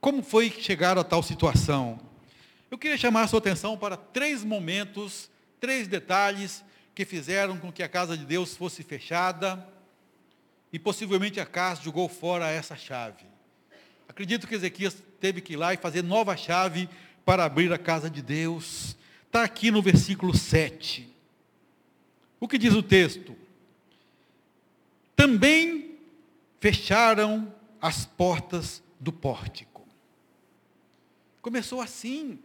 Como 0.00 0.22
foi 0.22 0.48
que 0.48 0.62
chegaram 0.62 1.02
a 1.02 1.04
tal 1.04 1.22
situação? 1.22 2.00
Eu 2.70 2.78
queria 2.78 2.96
chamar 2.96 3.24
a 3.24 3.28
sua 3.28 3.38
atenção 3.38 3.76
para 3.76 3.94
três 3.94 4.42
momentos, 4.42 5.30
três 5.60 5.86
detalhes 5.86 6.64
que 6.94 7.04
fizeram 7.04 7.58
com 7.58 7.70
que 7.70 7.82
a 7.82 7.88
casa 7.88 8.16
de 8.16 8.24
Deus 8.24 8.56
fosse 8.56 8.82
fechada 8.82 9.62
e 10.72 10.78
possivelmente 10.78 11.38
a 11.38 11.44
casa 11.44 11.82
jogou 11.82 12.08
fora 12.08 12.48
essa 12.48 12.74
chave. 12.74 13.26
Acredito 14.08 14.46
que 14.46 14.54
Ezequias 14.54 14.96
teve 15.24 15.40
que 15.40 15.54
ir 15.54 15.56
lá 15.56 15.72
e 15.72 15.78
fazer 15.78 16.02
nova 16.02 16.36
chave 16.36 16.86
para 17.24 17.46
abrir 17.46 17.72
a 17.72 17.78
casa 17.78 18.10
de 18.10 18.20
Deus. 18.20 18.94
Está 19.24 19.42
aqui 19.42 19.70
no 19.70 19.80
versículo 19.80 20.36
7. 20.36 21.08
O 22.38 22.46
que 22.46 22.58
diz 22.58 22.74
o 22.74 22.82
texto? 22.82 23.34
Também 25.16 25.96
fecharam 26.60 27.50
as 27.80 28.04
portas 28.04 28.82
do 29.00 29.10
pórtico. 29.10 29.88
Começou 31.40 31.80
assim. 31.80 32.38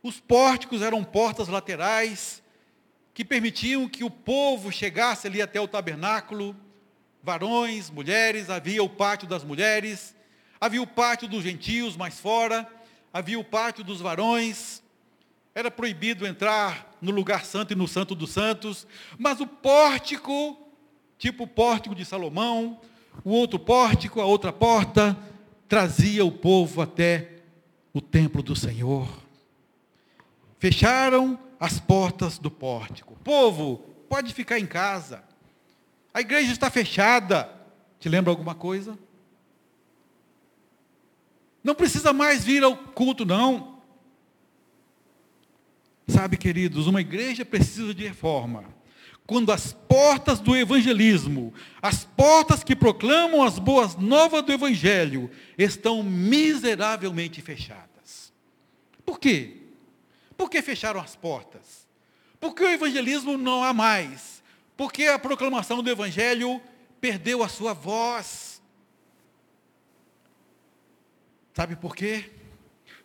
Os 0.00 0.20
pórticos 0.20 0.82
eram 0.82 1.02
portas 1.02 1.48
laterais 1.48 2.40
que 3.12 3.24
permitiam 3.24 3.88
que 3.88 4.04
o 4.04 4.10
povo 4.10 4.70
chegasse 4.70 5.26
ali 5.26 5.42
até 5.42 5.60
o 5.60 5.66
tabernáculo. 5.66 6.54
Varões, 7.20 7.90
mulheres, 7.90 8.48
havia 8.48 8.80
o 8.80 8.88
pátio 8.88 9.26
das 9.26 9.42
mulheres. 9.42 10.14
Havia 10.60 10.82
o 10.82 10.86
pátio 10.86 11.26
dos 11.26 11.42
gentios 11.42 11.96
mais 11.96 12.20
fora, 12.20 12.70
havia 13.12 13.38
o 13.38 13.44
pátio 13.44 13.82
dos 13.82 14.00
varões. 14.00 14.82
Era 15.54 15.70
proibido 15.70 16.26
entrar 16.26 16.94
no 17.00 17.10
lugar 17.10 17.44
santo 17.44 17.72
e 17.72 17.76
no 17.76 17.88
santo 17.88 18.14
dos 18.14 18.30
santos, 18.30 18.86
mas 19.18 19.40
o 19.40 19.46
pórtico, 19.46 20.56
tipo 21.18 21.44
o 21.44 21.46
pórtico 21.46 21.94
de 21.94 22.04
Salomão, 22.04 22.78
o 23.24 23.30
outro 23.30 23.58
pórtico, 23.58 24.20
a 24.20 24.26
outra 24.26 24.52
porta, 24.52 25.16
trazia 25.66 26.24
o 26.24 26.30
povo 26.30 26.82
até 26.82 27.40
o 27.92 28.00
templo 28.00 28.42
do 28.42 28.54
Senhor. 28.54 29.08
Fecharam 30.58 31.38
as 31.58 31.80
portas 31.80 32.38
do 32.38 32.50
pórtico. 32.50 33.16
Povo, 33.24 33.78
pode 34.08 34.34
ficar 34.34 34.58
em 34.58 34.66
casa. 34.66 35.24
A 36.12 36.20
igreja 36.20 36.52
está 36.52 36.70
fechada. 36.70 37.50
Te 37.98 38.08
lembra 38.08 38.30
alguma 38.30 38.54
coisa? 38.54 38.98
Não 41.62 41.74
precisa 41.74 42.12
mais 42.12 42.44
vir 42.44 42.62
ao 42.64 42.76
culto, 42.76 43.24
não. 43.24 43.80
Sabe, 46.08 46.36
queridos, 46.36 46.86
uma 46.86 47.00
igreja 47.00 47.44
precisa 47.44 47.94
de 47.94 48.06
reforma. 48.06 48.64
Quando 49.26 49.52
as 49.52 49.72
portas 49.72 50.40
do 50.40 50.56
evangelismo, 50.56 51.54
as 51.80 52.04
portas 52.04 52.64
que 52.64 52.74
proclamam 52.74 53.44
as 53.44 53.60
boas 53.60 53.94
novas 53.94 54.42
do 54.42 54.52
evangelho, 54.52 55.30
estão 55.56 56.02
miseravelmente 56.02 57.40
fechadas. 57.40 58.32
Por 59.04 59.20
quê? 59.20 59.58
Por 60.36 60.50
que 60.50 60.60
fecharam 60.62 61.00
as 61.00 61.14
portas? 61.14 61.86
Porque 62.40 62.64
o 62.64 62.68
evangelismo 62.68 63.36
não 63.36 63.62
há 63.62 63.72
mais. 63.72 64.42
Porque 64.76 65.04
a 65.04 65.18
proclamação 65.18 65.82
do 65.82 65.90
evangelho 65.90 66.60
perdeu 67.00 67.42
a 67.42 67.48
sua 67.48 67.74
voz. 67.74 68.49
Sabe 71.60 71.76
por 71.76 71.94
quê? 71.94 72.24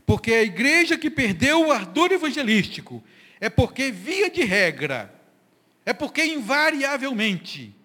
Porque 0.06 0.32
a 0.32 0.42
igreja 0.42 0.98
que 0.98 1.10
perdeu 1.10 1.68
o 1.68 1.74
ardor 1.74 2.14
evangelístico 2.14 3.04
é 3.38 3.50
porque, 3.50 3.92
via 3.92 4.30
de 4.30 4.46
regra, 4.46 5.14
é 5.86 5.92
porque, 5.92 6.24
invariavelmente, 6.24 7.76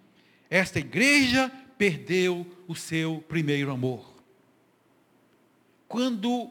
esta 0.49 0.79
igreja 0.79 1.51
perdeu 1.77 2.47
o 2.69 2.77
seu 2.77 3.21
primeiro 3.27 3.73
amor. 3.73 4.15
Quando 5.89 6.49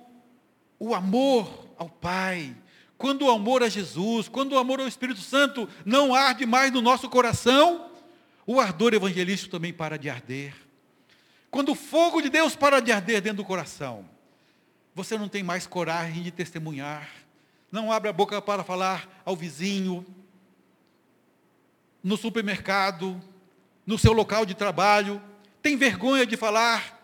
o 0.77 0.93
amor 0.93 1.69
ao 1.77 1.87
Pai, 1.87 2.53
quando 2.97 3.21
o 3.21 3.31
amor 3.31 3.63
a 3.63 3.69
Jesus, 3.69 4.27
quando 4.27 4.51
o 4.51 4.59
amor 4.59 4.81
ao 4.81 4.87
Espírito 4.89 5.21
Santo 5.21 5.65
não 5.85 6.13
arde 6.13 6.45
mais 6.45 6.73
no 6.73 6.81
nosso 6.81 7.07
coração, 7.07 7.89
o 8.45 8.59
ardor 8.59 8.93
evangelístico 8.93 9.49
também 9.49 9.71
para 9.71 9.97
de 9.97 10.09
arder. 10.09 10.53
Quando 11.51 11.71
o 11.71 11.75
fogo 11.75 12.21
de 12.21 12.29
Deus 12.29 12.55
para 12.55 12.79
de 12.79 12.91
arder 12.91 13.21
dentro 13.21 13.37
do 13.37 13.45
coração, 13.45 14.05
você 14.93 15.17
não 15.17 15.27
tem 15.27 15.41
mais 15.41 15.65
coragem 15.65 16.21
de 16.21 16.31
testemunhar, 16.31 17.09
não 17.71 17.91
abre 17.91 18.09
a 18.09 18.13
boca 18.13 18.41
para 18.41 18.63
falar 18.63 19.21
ao 19.25 19.35
vizinho, 19.35 20.05
no 22.03 22.17
supermercado, 22.17 23.19
no 23.85 23.97
seu 23.97 24.13
local 24.13 24.45
de 24.45 24.53
trabalho, 24.53 25.21
tem 25.61 25.75
vergonha 25.75 26.25
de 26.25 26.37
falar, 26.37 26.97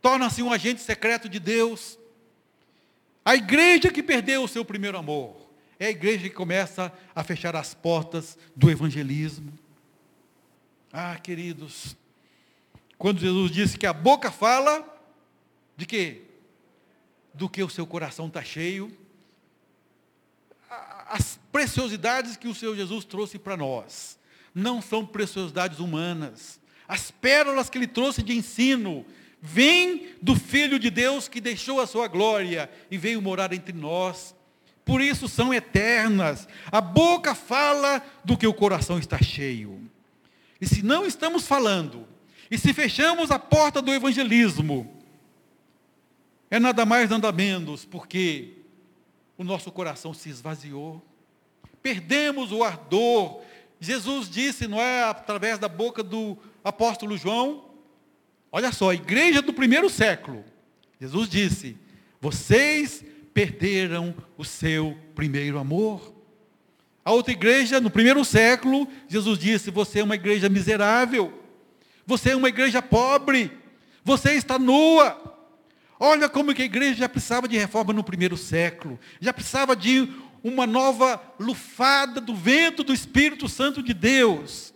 torna-se 0.00 0.42
um 0.42 0.52
agente 0.52 0.80
secreto 0.80 1.28
de 1.28 1.38
Deus. 1.38 1.98
A 3.24 3.36
igreja 3.36 3.90
que 3.90 4.02
perdeu 4.02 4.42
o 4.42 4.48
seu 4.48 4.64
primeiro 4.64 4.98
amor 4.98 5.36
é 5.78 5.86
a 5.86 5.90
igreja 5.90 6.28
que 6.28 6.34
começa 6.34 6.92
a 7.14 7.22
fechar 7.22 7.54
as 7.54 7.74
portas 7.74 8.36
do 8.56 8.70
evangelismo. 8.70 9.52
Ah, 10.92 11.16
queridos, 11.16 11.96
quando 12.98 13.20
Jesus 13.20 13.52
disse 13.52 13.78
que 13.78 13.86
a 13.86 13.92
boca 13.92 14.30
fala, 14.30 14.84
de 15.76 15.86
quê? 15.86 16.22
Do 17.32 17.48
que 17.48 17.62
o 17.62 17.70
seu 17.70 17.86
coração 17.86 18.26
está 18.26 18.42
cheio. 18.42 18.90
As 21.08 21.38
preciosidades 21.52 22.36
que 22.36 22.48
o 22.48 22.54
Senhor 22.54 22.74
Jesus 22.74 23.04
trouxe 23.04 23.38
para 23.38 23.56
nós 23.56 24.18
não 24.52 24.82
são 24.82 25.06
preciosidades 25.06 25.78
humanas. 25.78 26.60
As 26.88 27.10
pérolas 27.10 27.70
que 27.70 27.78
ele 27.78 27.86
trouxe 27.86 28.22
de 28.22 28.36
ensino 28.36 29.06
vêm 29.40 30.14
do 30.20 30.34
Filho 30.34 30.78
de 30.78 30.90
Deus 30.90 31.28
que 31.28 31.40
deixou 31.40 31.80
a 31.80 31.86
sua 31.86 32.08
glória 32.08 32.68
e 32.90 32.98
veio 32.98 33.22
morar 33.22 33.52
entre 33.52 33.72
nós. 33.72 34.34
Por 34.84 35.00
isso 35.00 35.28
são 35.28 35.54
eternas. 35.54 36.48
A 36.72 36.80
boca 36.80 37.34
fala 37.34 38.02
do 38.24 38.36
que 38.36 38.46
o 38.46 38.54
coração 38.54 38.98
está 38.98 39.22
cheio. 39.22 39.88
E 40.60 40.66
se 40.66 40.82
não 40.82 41.06
estamos 41.06 41.46
falando, 41.46 42.08
e 42.50 42.56
se 42.58 42.72
fechamos 42.72 43.30
a 43.30 43.38
porta 43.38 43.82
do 43.82 43.92
evangelismo, 43.92 44.90
é 46.50 46.58
nada 46.58 46.86
mais, 46.86 47.10
nada 47.10 47.30
menos, 47.30 47.84
porque 47.84 48.54
o 49.36 49.44
nosso 49.44 49.70
coração 49.70 50.14
se 50.14 50.30
esvaziou, 50.30 51.04
perdemos 51.82 52.52
o 52.52 52.64
ardor. 52.64 53.42
Jesus 53.78 54.28
disse, 54.28 54.66
não 54.66 54.80
é 54.80 55.04
através 55.04 55.58
da 55.58 55.68
boca 55.68 56.02
do 56.02 56.36
apóstolo 56.64 57.16
João, 57.16 57.66
olha 58.50 58.72
só, 58.72 58.90
a 58.90 58.94
igreja 58.94 59.42
do 59.42 59.52
primeiro 59.52 59.90
século, 59.90 60.44
Jesus 61.00 61.28
disse: 61.28 61.76
vocês 62.20 63.04
perderam 63.32 64.14
o 64.36 64.44
seu 64.44 64.96
primeiro 65.14 65.58
amor. 65.58 66.14
A 67.04 67.12
outra 67.12 67.32
igreja, 67.32 67.80
no 67.80 67.90
primeiro 67.90 68.24
século, 68.24 68.88
Jesus 69.08 69.38
disse: 69.38 69.70
Você 69.70 70.00
é 70.00 70.04
uma 70.04 70.16
igreja 70.16 70.48
miserável, 70.48 71.32
você 72.08 72.30
é 72.30 72.36
uma 72.36 72.48
igreja 72.48 72.80
pobre, 72.80 73.52
você 74.02 74.32
está 74.32 74.58
nua. 74.58 75.36
Olha 76.00 76.26
como 76.26 76.54
que 76.54 76.62
a 76.62 76.64
igreja 76.64 77.00
já 77.00 77.08
precisava 77.08 77.46
de 77.46 77.58
reforma 77.58 77.92
no 77.92 78.02
primeiro 78.02 78.34
século, 78.34 78.98
já 79.20 79.30
precisava 79.30 79.76
de 79.76 80.10
uma 80.42 80.66
nova 80.66 81.20
lufada 81.38 82.18
do 82.18 82.34
vento 82.34 82.82
do 82.82 82.94
Espírito 82.94 83.46
Santo 83.46 83.82
de 83.82 83.92
Deus, 83.92 84.72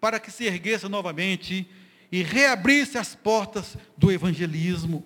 para 0.00 0.18
que 0.18 0.30
se 0.30 0.46
erguesse 0.46 0.88
novamente 0.88 1.68
e 2.10 2.22
reabrisse 2.22 2.96
as 2.96 3.14
portas 3.14 3.76
do 3.94 4.10
evangelismo. 4.10 5.04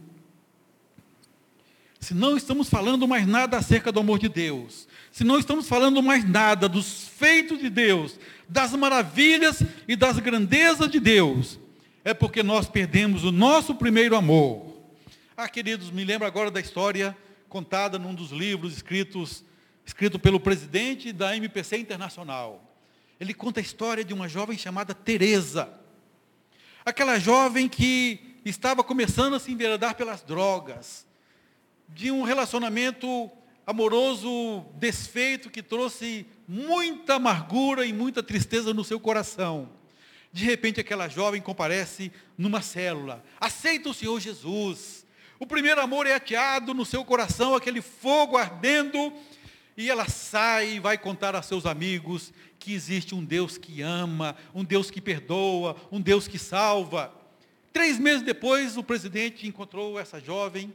Se 1.99 2.15
não 2.15 2.37
estamos 2.37 2.71
falando 2.71 3.09
mais 3.09 3.27
nada 3.27 3.57
acerca 3.57 3.91
do 3.91 3.99
amor 3.99 4.21
de 4.21 4.29
Deus, 4.29 4.87
se 5.19 5.25
não 5.25 5.37
estamos 5.37 5.69
falando 5.69 6.01
mais 6.01 6.25
nada 6.25 6.69
dos 6.69 7.09
feitos 7.09 7.59
de 7.59 7.69
Deus, 7.69 8.21
das 8.49 8.71
maravilhas 8.75 9.65
e 9.89 9.97
das 9.97 10.21
grandezas 10.21 10.89
de 10.89 11.01
Deus, 11.01 11.59
é 12.05 12.15
porque 12.15 12.41
nós 12.41 12.69
perdemos 12.69 13.25
o 13.25 13.33
nosso 13.33 13.75
primeiro 13.75 14.15
amor. 14.15 14.81
Ah, 15.37 15.49
queridos, 15.49 15.91
me 15.91 16.05
lembro 16.05 16.25
agora 16.25 16.53
da 16.53 16.61
história 16.61 17.19
contada 17.49 17.99
num 17.99 18.15
dos 18.15 18.31
livros 18.31 18.75
escritos 18.75 19.45
escrito 19.85 20.21
pelo 20.21 20.39
presidente 20.39 21.13
da 21.13 21.37
MPC 21.37 21.79
Internacional. 21.79 22.63
Ele 23.19 23.35
conta 23.35 23.59
a 23.59 23.61
história 23.61 24.05
de 24.05 24.15
uma 24.15 24.29
jovem 24.29 24.57
chamada 24.57 24.95
Teresa. 24.95 25.69
Aquela 26.85 27.19
jovem 27.19 27.69
que 27.69 28.37
estava 28.45 28.85
começando 28.85 29.35
a 29.35 29.41
se 29.41 29.51
enveredar 29.51 29.97
pelas 29.97 30.23
drogas, 30.23 31.05
de 31.89 32.09
um 32.13 32.23
relacionamento 32.23 33.29
amoroso 33.69 34.65
desfeito 34.77 35.51
que 35.51 35.63
trouxe 35.63 36.25
muita 36.49 37.17
amargura 37.17 37.85
e 37.85 37.93
muita 37.93 38.23
tristeza 38.23 38.73
no 38.73 38.83
seu 38.83 38.99
coração. 38.99 39.69
De 40.33 40.43
repente, 40.43 40.81
aquela 40.81 41.07
jovem 41.07 41.43
comparece 41.43 42.11
numa 42.39 42.63
célula, 42.63 43.23
aceita 43.39 43.91
o 43.91 43.95
Senhor 43.95 44.19
Jesus. 44.21 45.05
O 45.39 45.47
primeiro 45.47 45.83
amor 45.83 46.07
é 46.07 46.15
ateado 46.15 46.73
no 46.73 46.87
seu 46.87 47.05
coração, 47.05 47.55
aquele 47.55 47.83
fogo 47.83 48.39
ardendo, 48.39 49.13
e 49.77 49.91
ela 49.91 50.09
sai 50.09 50.77
e 50.77 50.81
vai 50.81 50.97
contar 50.97 51.37
a 51.37 51.43
seus 51.43 51.67
amigos 51.67 52.33
que 52.59 52.73
existe 52.73 53.15
um 53.15 53.23
Deus 53.23 53.59
que 53.59 53.83
ama, 53.83 54.35
um 54.55 54.65
Deus 54.65 54.91
que 54.91 55.03
perdoa, 55.03 55.77
um 55.93 56.01
Deus 56.01 56.27
que 56.27 56.39
salva. 56.39 57.13
Três 57.71 57.99
meses 57.99 58.23
depois, 58.23 58.79
o 58.79 58.83
presidente 58.83 59.47
encontrou 59.47 60.01
essa 60.01 60.19
jovem 60.19 60.73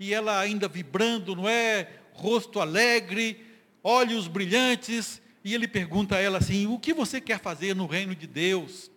e 0.00 0.12
ela 0.12 0.40
ainda 0.40 0.66
vibrando, 0.66 1.36
não 1.36 1.46
é? 1.46 2.00
Rosto 2.14 2.60
alegre, 2.60 3.44
olhos 3.82 4.26
brilhantes, 4.26 5.20
e 5.44 5.52
ele 5.54 5.68
pergunta 5.68 6.16
a 6.16 6.20
ela 6.20 6.38
assim: 6.38 6.66
O 6.66 6.78
que 6.78 6.94
você 6.94 7.20
quer 7.20 7.38
fazer 7.38 7.76
no 7.76 7.86
reino 7.86 8.14
de 8.14 8.26
Deus? 8.26 8.90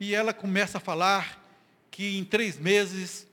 E 0.00 0.14
ela 0.14 0.34
começa 0.34 0.78
a 0.78 0.80
falar 0.80 1.40
que 1.90 2.18
em 2.18 2.24
três 2.24 2.58
meses 2.58 3.26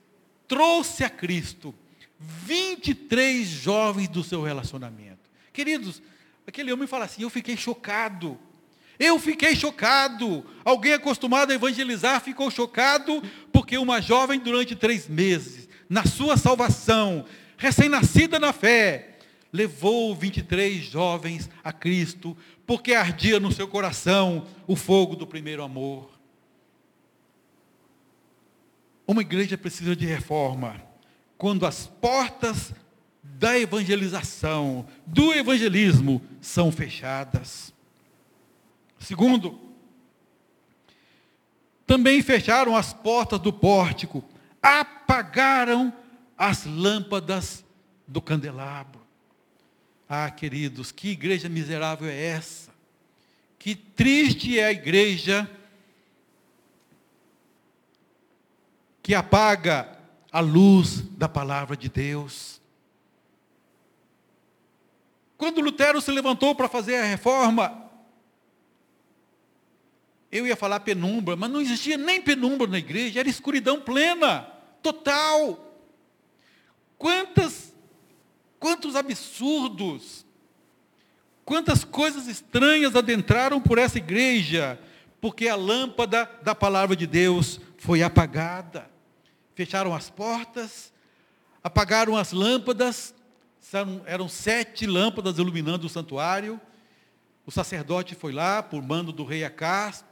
trouxe 0.46 1.02
a 1.02 1.10
Cristo 1.10 1.74
23 2.20 3.48
jovens 3.48 4.08
do 4.08 4.22
seu 4.22 4.42
relacionamento. 4.42 5.28
Queridos, 5.52 6.00
aquele 6.46 6.72
homem 6.72 6.86
fala 6.86 7.06
assim: 7.06 7.22
Eu 7.22 7.30
fiquei 7.30 7.56
chocado. 7.56 8.38
Eu 8.98 9.18
fiquei 9.18 9.56
chocado. 9.56 10.46
Alguém 10.64 10.92
acostumado 10.92 11.50
a 11.50 11.54
evangelizar 11.54 12.20
ficou 12.20 12.50
chocado 12.50 13.20
porque 13.52 13.76
uma 13.76 14.00
jovem, 14.00 14.38
durante 14.38 14.76
três 14.76 15.08
meses, 15.08 15.68
na 15.88 16.06
sua 16.06 16.36
salvação, 16.36 17.24
recém-nascida 17.62 18.40
na 18.40 18.52
fé, 18.52 19.18
levou 19.52 20.16
23 20.16 20.82
jovens 20.82 21.48
a 21.62 21.72
Cristo, 21.72 22.36
porque 22.66 22.92
ardia 22.92 23.38
no 23.38 23.52
seu 23.52 23.68
coração 23.68 24.48
o 24.66 24.74
fogo 24.74 25.14
do 25.14 25.28
primeiro 25.28 25.62
amor. 25.62 26.10
Uma 29.06 29.20
igreja 29.20 29.56
precisa 29.56 29.94
de 29.94 30.04
reforma 30.04 30.82
quando 31.38 31.64
as 31.64 31.86
portas 31.86 32.74
da 33.22 33.56
evangelização, 33.56 34.84
do 35.06 35.32
evangelismo, 35.32 36.20
são 36.40 36.72
fechadas. 36.72 37.72
Segundo, 38.98 39.60
também 41.86 42.20
fecharam 42.22 42.76
as 42.76 42.92
portas 42.92 43.38
do 43.38 43.52
pórtico, 43.52 44.24
apagaram 44.60 46.01
as 46.42 46.66
lâmpadas 46.66 47.64
do 48.04 48.20
candelabro. 48.20 49.00
Ah, 50.08 50.28
queridos, 50.28 50.90
que 50.90 51.10
igreja 51.10 51.48
miserável 51.48 52.08
é 52.08 52.20
essa? 52.20 52.72
Que 53.60 53.76
triste 53.76 54.58
é 54.58 54.64
a 54.64 54.72
igreja 54.72 55.48
que 59.00 59.14
apaga 59.14 59.96
a 60.32 60.40
luz 60.40 61.02
da 61.16 61.28
palavra 61.28 61.76
de 61.76 61.88
Deus. 61.88 62.60
Quando 65.38 65.60
Lutero 65.60 66.00
se 66.00 66.10
levantou 66.10 66.56
para 66.56 66.68
fazer 66.68 66.96
a 66.96 67.04
reforma, 67.04 67.88
eu 70.32 70.44
ia 70.44 70.56
falar 70.56 70.80
penumbra, 70.80 71.36
mas 71.36 71.48
não 71.48 71.60
existia 71.60 71.96
nem 71.96 72.20
penumbra 72.20 72.66
na 72.66 72.78
igreja, 72.78 73.20
era 73.20 73.28
escuridão 73.28 73.80
plena, 73.80 74.40
total. 74.82 75.71
Quantas, 77.02 77.74
quantos 78.60 78.94
absurdos, 78.94 80.24
quantas 81.44 81.82
coisas 81.82 82.28
estranhas 82.28 82.94
adentraram 82.94 83.60
por 83.60 83.76
essa 83.76 83.98
igreja, 83.98 84.78
porque 85.20 85.48
a 85.48 85.56
lâmpada 85.56 86.30
da 86.44 86.54
palavra 86.54 86.94
de 86.94 87.04
Deus 87.04 87.60
foi 87.76 88.04
apagada. 88.04 88.88
Fecharam 89.52 89.92
as 89.92 90.10
portas, 90.10 90.92
apagaram 91.60 92.16
as 92.16 92.30
lâmpadas, 92.30 93.12
eram 94.06 94.28
sete 94.28 94.86
lâmpadas 94.86 95.38
iluminando 95.38 95.88
o 95.88 95.90
santuário. 95.90 96.60
O 97.44 97.50
sacerdote 97.50 98.14
foi 98.14 98.32
lá, 98.32 98.62
por 98.62 98.80
mando 98.80 99.10
do 99.10 99.24
rei 99.24 99.42
Acás, 99.42 100.04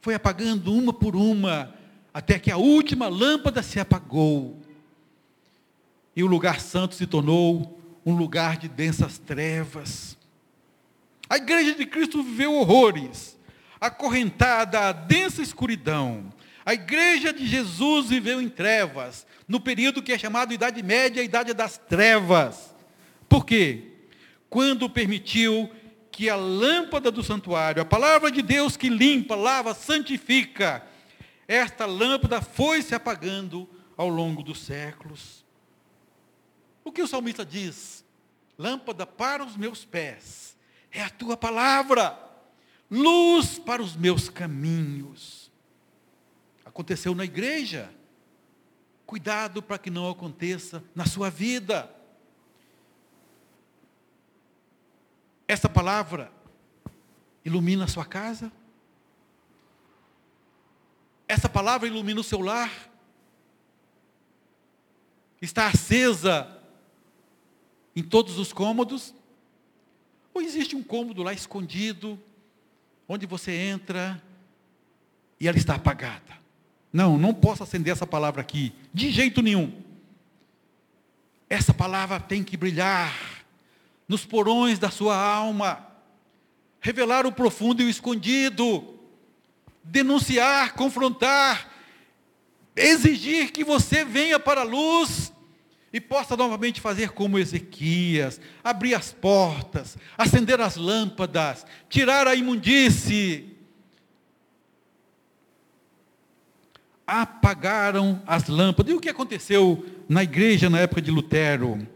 foi 0.00 0.14
apagando 0.14 0.72
uma 0.72 0.94
por 0.94 1.14
uma, 1.14 1.74
até 2.12 2.38
que 2.38 2.50
a 2.50 2.56
última 2.56 3.08
lâmpada 3.08 3.62
se 3.62 3.80
apagou. 3.80 4.60
E 6.14 6.22
o 6.22 6.26
lugar 6.26 6.60
santo 6.60 6.94
se 6.94 7.06
tornou 7.06 7.80
um 8.04 8.14
lugar 8.14 8.56
de 8.56 8.68
densas 8.68 9.18
trevas. 9.18 10.16
A 11.28 11.36
igreja 11.36 11.74
de 11.74 11.86
Cristo 11.86 12.22
viveu 12.22 12.54
horrores, 12.54 13.38
acorrentada 13.80 14.80
à 14.80 14.92
densa 14.92 15.40
escuridão. 15.40 16.30
A 16.64 16.74
igreja 16.74 17.32
de 17.32 17.46
Jesus 17.46 18.10
viveu 18.10 18.40
em 18.40 18.48
trevas, 18.48 19.26
no 19.48 19.58
período 19.58 20.02
que 20.02 20.12
é 20.12 20.18
chamado 20.18 20.52
Idade 20.52 20.82
Média, 20.82 21.22
a 21.22 21.24
Idade 21.24 21.54
das 21.54 21.78
Trevas. 21.78 22.74
Por 23.28 23.46
quê? 23.46 23.84
Quando 24.50 24.90
permitiu 24.90 25.70
que 26.10 26.28
a 26.28 26.36
lâmpada 26.36 27.10
do 27.10 27.24
santuário, 27.24 27.80
a 27.80 27.86
palavra 27.86 28.30
de 28.30 28.42
Deus 28.42 28.76
que 28.76 28.90
limpa, 28.90 29.34
lava, 29.34 29.72
santifica, 29.72 30.84
esta 31.46 31.86
lâmpada 31.86 32.40
foi 32.40 32.82
se 32.82 32.94
apagando 32.94 33.68
ao 33.96 34.08
longo 34.08 34.42
dos 34.42 34.62
séculos. 34.62 35.44
O 36.84 36.90
que 36.90 37.02
o 37.02 37.06
salmista 37.06 37.44
diz? 37.44 38.04
Lâmpada 38.58 39.06
para 39.06 39.44
os 39.44 39.56
meus 39.56 39.84
pés 39.84 40.56
é 40.90 41.02
a 41.02 41.10
tua 41.10 41.36
palavra, 41.36 42.18
luz 42.90 43.58
para 43.58 43.82
os 43.82 43.96
meus 43.96 44.28
caminhos. 44.28 45.50
Aconteceu 46.64 47.14
na 47.14 47.24
igreja. 47.24 47.92
Cuidado 49.04 49.62
para 49.62 49.78
que 49.78 49.90
não 49.90 50.08
aconteça 50.08 50.82
na 50.94 51.04
sua 51.04 51.28
vida. 51.28 51.94
Essa 55.46 55.68
palavra 55.68 56.32
ilumina 57.44 57.84
a 57.84 57.88
sua 57.88 58.06
casa? 58.06 58.50
Essa 61.32 61.48
palavra 61.48 61.88
ilumina 61.88 62.20
o 62.20 62.22
seu 62.22 62.42
lar? 62.42 62.70
Está 65.40 65.68
acesa 65.68 66.60
em 67.96 68.02
todos 68.02 68.38
os 68.38 68.52
cômodos? 68.52 69.14
Ou 70.34 70.42
existe 70.42 70.76
um 70.76 70.82
cômodo 70.82 71.22
lá 71.22 71.32
escondido, 71.32 72.20
onde 73.08 73.24
você 73.24 73.50
entra 73.50 74.22
e 75.40 75.48
ela 75.48 75.56
está 75.56 75.76
apagada? 75.76 76.38
Não, 76.92 77.16
não 77.16 77.32
posso 77.32 77.62
acender 77.62 77.94
essa 77.94 78.06
palavra 78.06 78.42
aqui, 78.42 78.74
de 78.92 79.10
jeito 79.10 79.40
nenhum. 79.40 79.72
Essa 81.48 81.72
palavra 81.72 82.20
tem 82.20 82.44
que 82.44 82.58
brilhar 82.58 83.42
nos 84.06 84.26
porões 84.26 84.78
da 84.78 84.90
sua 84.90 85.16
alma, 85.16 85.82
revelar 86.78 87.24
o 87.24 87.32
profundo 87.32 87.80
e 87.80 87.86
o 87.86 87.88
escondido, 87.88 88.91
denunciar, 89.84 90.74
confrontar, 90.74 91.70
exigir 92.74 93.52
que 93.52 93.64
você 93.64 94.04
venha 94.04 94.38
para 94.38 94.62
a 94.62 94.64
luz 94.64 95.32
e 95.92 96.00
possa 96.00 96.36
novamente 96.36 96.80
fazer 96.80 97.10
como 97.10 97.38
Ezequias, 97.38 98.40
abrir 98.64 98.94
as 98.94 99.12
portas, 99.12 99.98
acender 100.16 100.60
as 100.60 100.76
lâmpadas, 100.76 101.66
tirar 101.88 102.26
a 102.26 102.34
imundície. 102.34 103.56
Apagaram 107.06 108.22
as 108.26 108.48
lâmpadas. 108.48 108.92
E 108.92 108.96
o 108.96 109.00
que 109.00 109.08
aconteceu 109.08 109.84
na 110.08 110.22
igreja 110.22 110.70
na 110.70 110.78
época 110.80 111.02
de 111.02 111.10
Lutero? 111.10 111.86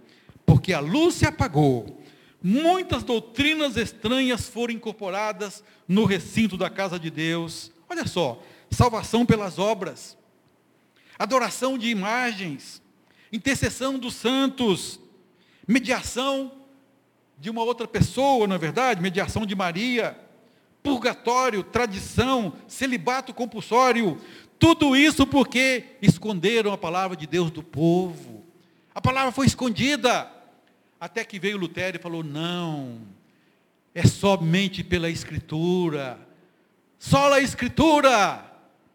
porque 0.47 0.73
a 0.73 0.79
luz 0.79 1.17
se 1.17 1.27
apagou, 1.27 2.01
muitas 2.41 3.03
doutrinas 3.03 3.77
estranhas 3.77 4.49
foram 4.49 4.73
incorporadas 4.73 5.63
no 5.89 6.05
recinto 6.05 6.57
da 6.57 6.71
casa 6.71 6.99
de 6.99 7.11
Deus. 7.11 7.73
Olha 7.89 8.07
só, 8.07 8.43
salvação 8.71 9.25
pelas 9.25 9.59
obras, 9.59 10.17
adoração 11.19 11.79
de 11.79 11.89
imagens, 11.89 12.83
intercessão 13.33 13.99
dos 13.99 14.15
santos, 14.15 15.01
mediação 15.67 16.53
de 17.39 17.51
uma 17.51 17.63
outra 17.63 17.87
pessoa, 17.87 18.47
na 18.47 18.55
é 18.55 18.59
verdade, 18.59 19.03
mediação 19.03 19.45
de 19.45 19.55
Maria, 19.55 20.19
purgatório, 20.83 21.63
tradição, 21.63 22.55
celibato 22.67 23.35
compulsório, 23.35 24.21
tudo 24.59 24.97
isso 24.97 25.27
porque 25.27 25.97
esconderam 26.01 26.73
a 26.73 26.79
palavra 26.79 27.17
de 27.17 27.27
Deus 27.27 27.51
do 27.51 27.63
povo. 27.63 28.45
A 28.95 29.01
palavra 29.01 29.33
foi 29.33 29.47
escondida. 29.47 30.33
Até 30.99 31.25
que 31.25 31.39
veio 31.39 31.59
Lutero 31.59 31.99
e 31.99 32.01
falou: 32.01 32.25
não, 32.25 33.01
é 33.95 34.07
somente 34.07 34.83
pela 34.83 35.11
Escritura, 35.11 36.19
só 37.09 37.33
a 37.33 37.41
Escritura. 37.41 38.45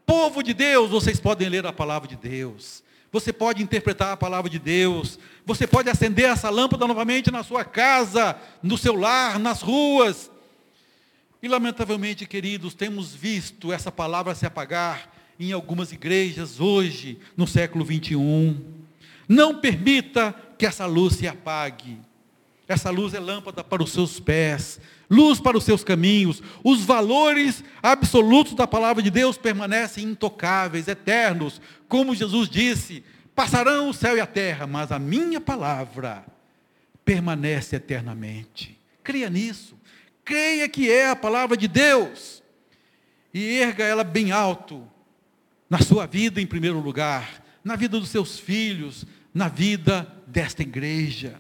Povo 0.06 0.44
de 0.44 0.54
Deus, 0.54 0.90
vocês 0.92 1.20
podem 1.20 1.48
ler 1.48 1.66
a 1.66 1.72
palavra 1.72 2.10
de 2.10 2.18
Deus, 2.18 2.84
você 3.10 3.32
pode 3.32 3.64
interpretar 3.64 4.12
a 4.12 4.18
palavra 4.18 4.50
de 4.50 4.60
Deus, 4.60 5.18
você 5.46 5.66
pode 5.66 5.90
acender 5.90 6.26
essa 6.26 6.50
lâmpada 6.50 6.86
novamente 6.86 7.32
na 7.32 7.44
sua 7.44 7.64
casa, 7.64 8.38
no 8.62 8.78
seu 8.78 8.96
lar, 8.96 9.40
nas 9.40 9.62
ruas. 9.62 10.30
E 11.42 11.48
lamentavelmente, 11.48 12.26
queridos, 12.26 12.74
temos 12.74 13.16
visto 13.16 13.72
essa 13.72 13.92
palavra 13.92 14.36
se 14.36 14.46
apagar 14.46 15.10
em 15.40 15.54
algumas 15.54 15.94
igrejas 15.94 16.60
hoje, 16.60 17.18
no 17.38 17.48
século 17.48 17.86
21. 17.86 18.60
Não 19.28 19.60
permita 19.60 20.36
que 20.58 20.66
essa 20.66 20.86
luz 20.86 21.16
se 21.16 21.28
apague. 21.28 21.98
Essa 22.72 22.90
luz 22.90 23.14
é 23.14 23.20
lâmpada 23.20 23.66
para 23.66 23.84
os 23.84 23.92
seus 23.92 24.18
pés, 24.18 24.80
luz 25.10 25.42
para 25.42 25.58
os 25.58 25.66
seus 25.66 25.84
caminhos. 25.84 26.42
Os 26.64 26.86
valores 26.86 27.62
absolutos 27.84 28.54
da 28.54 28.66
palavra 28.66 29.04
de 29.04 29.12
Deus 29.12 29.38
permanecem 29.38 30.06
intocáveis, 30.06 30.88
eternos. 30.88 31.60
Como 31.90 32.16
Jesus 32.16 32.48
disse: 32.48 33.04
passarão 33.36 33.90
o 33.90 33.94
céu 33.94 34.16
e 34.16 34.22
a 34.22 34.26
terra, 34.26 34.66
mas 34.66 34.90
a 34.90 34.98
minha 34.98 35.42
palavra 35.42 36.24
permanece 37.04 37.76
eternamente. 37.76 38.80
Creia 39.04 39.30
nisso. 39.30 39.76
Creia 40.24 40.70
que 40.70 40.90
é 40.90 41.10
a 41.10 41.16
palavra 41.16 41.58
de 41.58 41.68
Deus. 41.68 42.42
E 43.34 43.58
erga 43.58 43.84
ela 43.84 44.06
bem 44.06 44.32
alto, 44.32 44.88
na 45.70 45.80
sua 45.80 46.06
vida 46.06 46.40
em 46.40 46.48
primeiro 46.48 46.80
lugar, 46.80 47.44
na 47.66 47.76
vida 47.76 48.00
dos 48.00 48.08
seus 48.08 48.40
filhos, 48.40 49.06
na 49.34 49.50
vida 49.50 50.08
desta 50.26 50.62
igreja. 50.62 51.38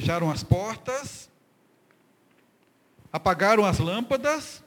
Fecharam 0.00 0.30
as 0.30 0.44
portas, 0.44 1.28
apagaram 3.12 3.64
as 3.64 3.80
lâmpadas. 3.80 4.62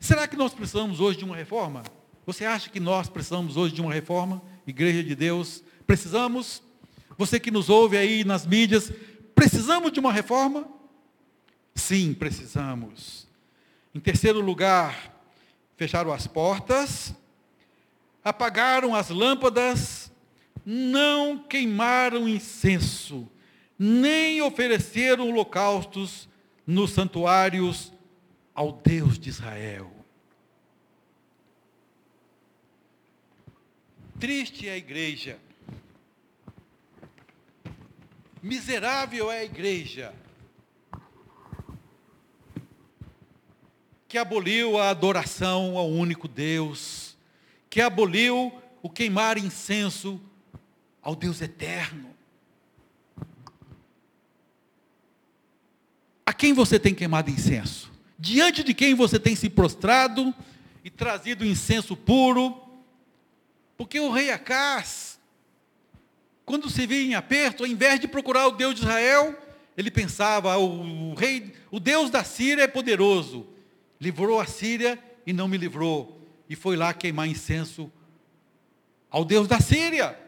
Será 0.00 0.26
que 0.26 0.36
nós 0.36 0.54
precisamos 0.54 1.00
hoje 1.00 1.18
de 1.18 1.24
uma 1.26 1.36
reforma? 1.36 1.82
Você 2.24 2.46
acha 2.46 2.70
que 2.70 2.80
nós 2.80 3.10
precisamos 3.10 3.58
hoje 3.58 3.74
de 3.74 3.82
uma 3.82 3.92
reforma? 3.92 4.40
Igreja 4.66 5.04
de 5.04 5.14
Deus, 5.14 5.62
precisamos? 5.86 6.62
Você 7.18 7.38
que 7.38 7.50
nos 7.50 7.68
ouve 7.68 7.98
aí 7.98 8.24
nas 8.24 8.46
mídias, 8.46 8.90
precisamos 9.34 9.92
de 9.92 10.00
uma 10.00 10.10
reforma? 10.10 10.66
Sim, 11.74 12.14
precisamos. 12.14 13.28
Em 13.94 14.00
terceiro 14.00 14.40
lugar, 14.40 15.14
fecharam 15.76 16.10
as 16.10 16.26
portas, 16.26 17.14
apagaram 18.24 18.94
as 18.94 19.10
lâmpadas, 19.10 20.10
não 20.64 21.36
queimaram 21.36 22.26
incenso, 22.26 23.28
nem 23.84 24.40
ofereceram 24.40 25.28
holocaustos 25.28 26.28
nos 26.64 26.92
santuários 26.92 27.92
ao 28.54 28.70
Deus 28.70 29.18
de 29.18 29.28
Israel. 29.28 29.90
Triste 34.20 34.68
é 34.68 34.74
a 34.74 34.76
igreja, 34.76 35.36
miserável 38.40 39.32
é 39.32 39.40
a 39.40 39.44
igreja, 39.44 40.14
que 44.06 44.16
aboliu 44.16 44.78
a 44.78 44.90
adoração 44.90 45.76
ao 45.76 45.90
único 45.90 46.28
Deus, 46.28 47.16
que 47.68 47.80
aboliu 47.80 48.52
o 48.80 48.88
queimar 48.88 49.36
incenso 49.38 50.20
ao 51.02 51.16
Deus 51.16 51.40
eterno. 51.40 52.12
A 56.24 56.31
quem 56.42 56.52
você 56.52 56.76
tem 56.76 56.92
queimado 56.92 57.30
incenso? 57.30 57.88
Diante 58.18 58.64
de 58.64 58.74
quem 58.74 58.96
você 58.96 59.16
tem 59.16 59.36
se 59.36 59.48
prostrado 59.48 60.34
e 60.82 60.90
trazido 60.90 61.46
incenso 61.46 61.96
puro? 61.96 62.60
Porque 63.76 64.00
o 64.00 64.10
rei 64.10 64.32
Acás, 64.32 65.20
quando 66.44 66.68
se 66.68 66.84
via 66.84 67.00
em 67.00 67.14
aperto, 67.14 67.62
ao 67.62 67.70
invés 67.70 68.00
de 68.00 68.08
procurar 68.08 68.48
o 68.48 68.50
Deus 68.50 68.74
de 68.74 68.80
Israel, 68.80 69.40
ele 69.76 69.88
pensava, 69.88 70.58
o 70.58 71.14
rei, 71.14 71.54
o 71.70 71.78
Deus 71.78 72.10
da 72.10 72.24
Síria 72.24 72.64
é 72.64 72.66
poderoso, 72.66 73.46
livrou 74.00 74.40
a 74.40 74.44
Síria 74.44 74.98
e 75.24 75.32
não 75.32 75.46
me 75.46 75.56
livrou. 75.56 76.26
E 76.48 76.56
foi 76.56 76.74
lá 76.74 76.92
queimar 76.92 77.28
incenso 77.28 77.88
ao 79.08 79.24
Deus 79.24 79.46
da 79.46 79.60
Síria. 79.60 80.18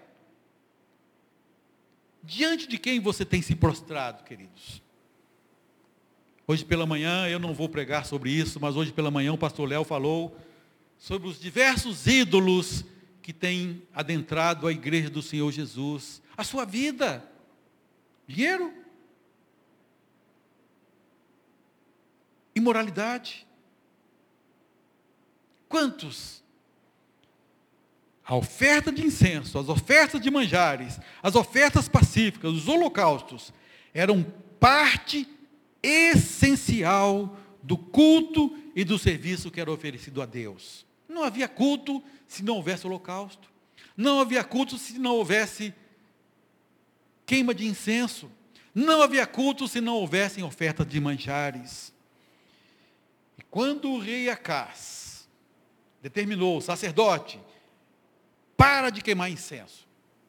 Diante 2.22 2.68
de 2.68 2.78
quem 2.78 3.00
você 3.00 3.24
tem 3.24 3.42
se 3.42 3.56
prostrado, 3.56 4.22
queridos? 4.22 4.83
Hoje 6.46 6.64
pela 6.64 6.86
manhã 6.86 7.28
eu 7.28 7.38
não 7.38 7.54
vou 7.54 7.68
pregar 7.68 8.04
sobre 8.04 8.30
isso, 8.30 8.60
mas 8.60 8.76
hoje 8.76 8.92
pela 8.92 9.10
manhã 9.10 9.32
o 9.32 9.38
pastor 9.38 9.68
Léo 9.68 9.84
falou 9.84 10.36
sobre 10.98 11.28
os 11.28 11.40
diversos 11.40 12.06
ídolos 12.06 12.84
que 13.22 13.32
têm 13.32 13.82
adentrado 13.94 14.66
a 14.66 14.72
igreja 14.72 15.08
do 15.08 15.22
Senhor 15.22 15.50
Jesus. 15.50 16.22
A 16.36 16.44
sua 16.44 16.64
vida, 16.64 17.24
dinheiro, 18.26 18.72
imoralidade, 22.54 23.46
Quantos? 25.74 26.40
A 28.24 28.36
oferta 28.36 28.92
de 28.92 29.04
incenso, 29.04 29.58
as 29.58 29.68
ofertas 29.68 30.20
de 30.20 30.30
manjares, 30.30 31.00
as 31.20 31.34
ofertas 31.34 31.88
pacíficas, 31.88 32.52
os 32.52 32.68
holocaustos, 32.68 33.52
eram 33.92 34.22
parte 34.60 35.26
essencial 35.84 37.36
do 37.62 37.76
culto 37.76 38.56
e 38.74 38.84
do 38.84 38.98
serviço 38.98 39.50
que 39.50 39.60
era 39.60 39.70
oferecido 39.70 40.22
a 40.22 40.26
Deus. 40.26 40.86
Não 41.08 41.22
havia 41.22 41.46
culto 41.46 42.02
se 42.26 42.42
não 42.42 42.56
houvesse 42.56 42.86
holocausto. 42.86 43.50
Não 43.96 44.18
havia 44.20 44.42
culto 44.42 44.78
se 44.78 44.98
não 44.98 45.16
houvesse 45.16 45.74
queima 47.26 47.54
de 47.54 47.66
incenso. 47.66 48.30
Não 48.74 49.02
havia 49.02 49.26
culto 49.26 49.68
se 49.68 49.80
não 49.80 49.96
houvessem 49.96 50.42
ofertas 50.42 50.86
de 50.86 51.00
manjares. 51.00 51.92
E 53.38 53.42
quando 53.42 53.90
o 53.90 53.98
rei 53.98 54.28
Acás 54.30 55.28
determinou, 56.02 56.58
o 56.58 56.62
sacerdote, 56.62 57.40
para 58.56 58.90
de 58.90 59.02
queimar 59.02 59.30
incenso. 59.30 59.86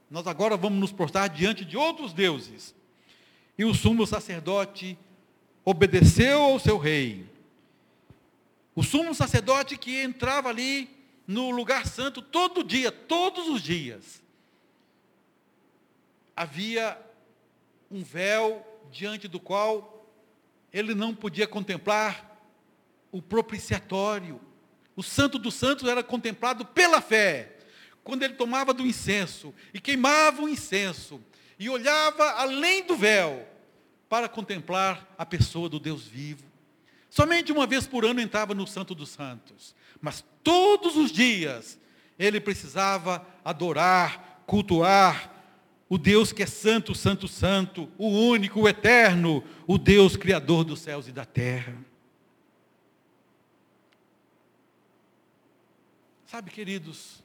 Nós 0.09 0.27
agora 0.27 0.55
vamos 0.55 0.79
nos 0.79 0.91
prostrar 0.91 1.29
diante 1.29 1.65
de 1.65 1.75
outros 1.75 2.13
deuses. 2.13 2.75
E 3.57 3.65
o 3.65 3.73
sumo 3.73 4.05
sacerdote 4.05 4.97
obedeceu 5.65 6.43
ao 6.43 6.59
seu 6.59 6.77
rei. 6.77 7.25
O 8.75 8.83
sumo 8.83 9.15
sacerdote 9.15 9.77
que 9.77 9.99
entrava 9.99 10.49
ali 10.49 10.87
no 11.25 11.49
lugar 11.49 11.87
santo 11.87 12.21
todo 12.21 12.63
dia, 12.63 12.91
todos 12.91 13.49
os 13.49 13.61
dias. 13.61 14.21
Havia 16.35 16.97
um 17.89 18.03
véu 18.03 18.63
diante 18.91 19.27
do 19.27 19.39
qual 19.39 20.07
ele 20.71 20.93
não 20.93 21.15
podia 21.15 21.47
contemplar 21.47 22.39
o 23.11 23.21
propiciatório, 23.21 24.39
o 24.95 25.01
santo 25.01 25.39
dos 25.39 25.53
santos 25.55 25.87
era 25.87 26.03
contemplado 26.03 26.65
pela 26.65 27.01
fé. 27.01 27.53
Quando 28.03 28.23
ele 28.23 28.33
tomava 28.35 28.73
do 28.73 28.85
incenso 28.85 29.53
e 29.73 29.79
queimava 29.79 30.41
o 30.41 30.49
incenso 30.49 31.19
e 31.57 31.69
olhava 31.69 32.29
além 32.31 32.85
do 32.85 32.95
véu 32.95 33.47
para 34.09 34.29
contemplar 34.29 35.13
a 35.17 35.25
pessoa 35.25 35.67
do 35.67 35.79
Deus 35.79 36.05
vivo. 36.05 36.45
Somente 37.09 37.51
uma 37.51 37.65
vez 37.65 37.87
por 37.87 38.05
ano 38.05 38.19
entrava 38.19 38.53
no 38.53 38.67
santo 38.67 38.93
dos 38.93 39.09
santos, 39.09 39.75
mas 40.01 40.23
todos 40.43 40.95
os 40.95 41.11
dias 41.11 41.79
ele 42.19 42.39
precisava 42.39 43.25
adorar, 43.43 44.43
cultuar 44.45 45.33
o 45.87 45.97
Deus 45.97 46.31
que 46.33 46.43
é 46.43 46.45
santo, 46.45 46.95
santo, 46.95 47.27
santo, 47.27 47.89
o 47.97 48.07
único, 48.07 48.61
o 48.61 48.67
eterno, 48.67 49.43
o 49.67 49.77
Deus 49.77 50.17
criador 50.17 50.63
dos 50.63 50.79
céus 50.79 51.07
e 51.07 51.11
da 51.11 51.25
terra. 51.25 51.75
Sabe, 56.25 56.51
queridos, 56.51 57.23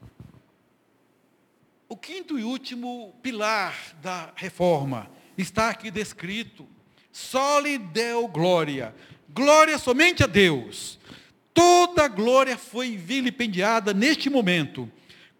o 1.89 1.97
quinto 1.97 2.39
e 2.39 2.45
último 2.45 3.15
pilar 3.23 3.75
da 4.01 4.33
reforma 4.37 5.11
está 5.37 5.71
aqui 5.71 5.91
descrito. 5.91 6.69
Só 7.13 7.61
deu 7.93 8.29
glória. 8.29 8.95
Glória 9.29 9.79
somente 9.79 10.23
a 10.23 10.27
Deus. 10.27 10.99
Toda 11.53 12.05
a 12.05 12.09
glória 12.09 12.57
foi 12.57 12.97
vilipendiada 12.97 13.93
neste 13.93 14.31
momento, 14.31 14.91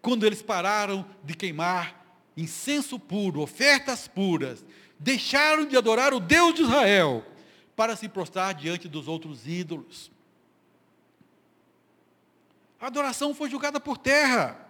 quando 0.01 0.25
eles 0.25 0.41
pararam 0.41 1.05
de 1.23 1.33
queimar 1.33 2.01
incenso 2.35 2.99
puro, 2.99 3.41
ofertas 3.41 4.07
puras, 4.07 4.63
deixaram 4.99 5.65
de 5.65 5.77
adorar 5.77 6.13
o 6.13 6.19
Deus 6.19 6.53
de 6.53 6.63
Israel 6.63 7.25
para 7.75 7.95
se 7.95 8.07
prostrar 8.07 8.53
diante 8.53 8.87
dos 8.87 9.07
outros 9.07 9.47
ídolos. 9.47 10.11
A 12.79 12.87
adoração 12.87 13.33
foi 13.33 13.49
julgada 13.49 13.79
por 13.79 13.97
terra. 13.97 14.67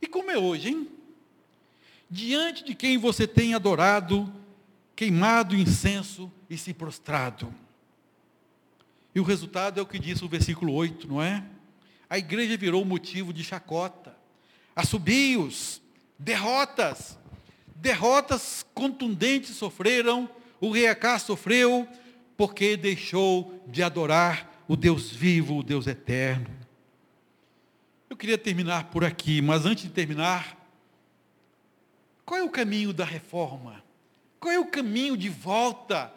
E 0.00 0.06
como 0.06 0.30
é 0.30 0.38
hoje, 0.38 0.70
hein? 0.70 0.97
Diante 2.10 2.64
de 2.64 2.74
quem 2.74 2.96
você 2.96 3.26
tem 3.26 3.54
adorado, 3.54 4.32
queimado 4.96 5.54
incenso 5.54 6.32
e 6.48 6.56
se 6.56 6.72
prostrado. 6.72 7.54
E 9.14 9.20
o 9.20 9.24
resultado 9.24 9.78
é 9.78 9.82
o 9.82 9.86
que 9.86 9.98
diz 9.98 10.22
o 10.22 10.28
versículo 10.28 10.72
8, 10.72 11.06
não 11.06 11.22
é? 11.22 11.44
A 12.08 12.18
igreja 12.18 12.56
virou 12.56 12.84
motivo 12.84 13.32
de 13.32 13.44
chacota, 13.44 14.16
assobios, 14.74 15.82
derrotas. 16.18 17.18
Derrotas 17.76 18.66
contundentes 18.74 19.54
sofreram, 19.54 20.28
o 20.60 20.70
rei 20.70 20.88
Acá 20.88 21.18
sofreu, 21.18 21.86
porque 22.36 22.76
deixou 22.76 23.62
de 23.68 23.82
adorar 23.82 24.64
o 24.66 24.76
Deus 24.76 25.10
vivo, 25.10 25.58
o 25.58 25.62
Deus 25.62 25.86
eterno. 25.86 26.48
Eu 28.10 28.16
queria 28.16 28.38
terminar 28.38 28.84
por 28.84 29.04
aqui, 29.04 29.40
mas 29.42 29.66
antes 29.66 29.84
de 29.84 29.90
terminar, 29.90 30.57
qual 32.28 32.38
é 32.38 32.42
o 32.42 32.50
caminho 32.50 32.92
da 32.92 33.06
reforma? 33.06 33.82
Qual 34.38 34.52
é 34.52 34.58
o 34.58 34.66
caminho 34.66 35.16
de 35.16 35.30
volta 35.30 36.12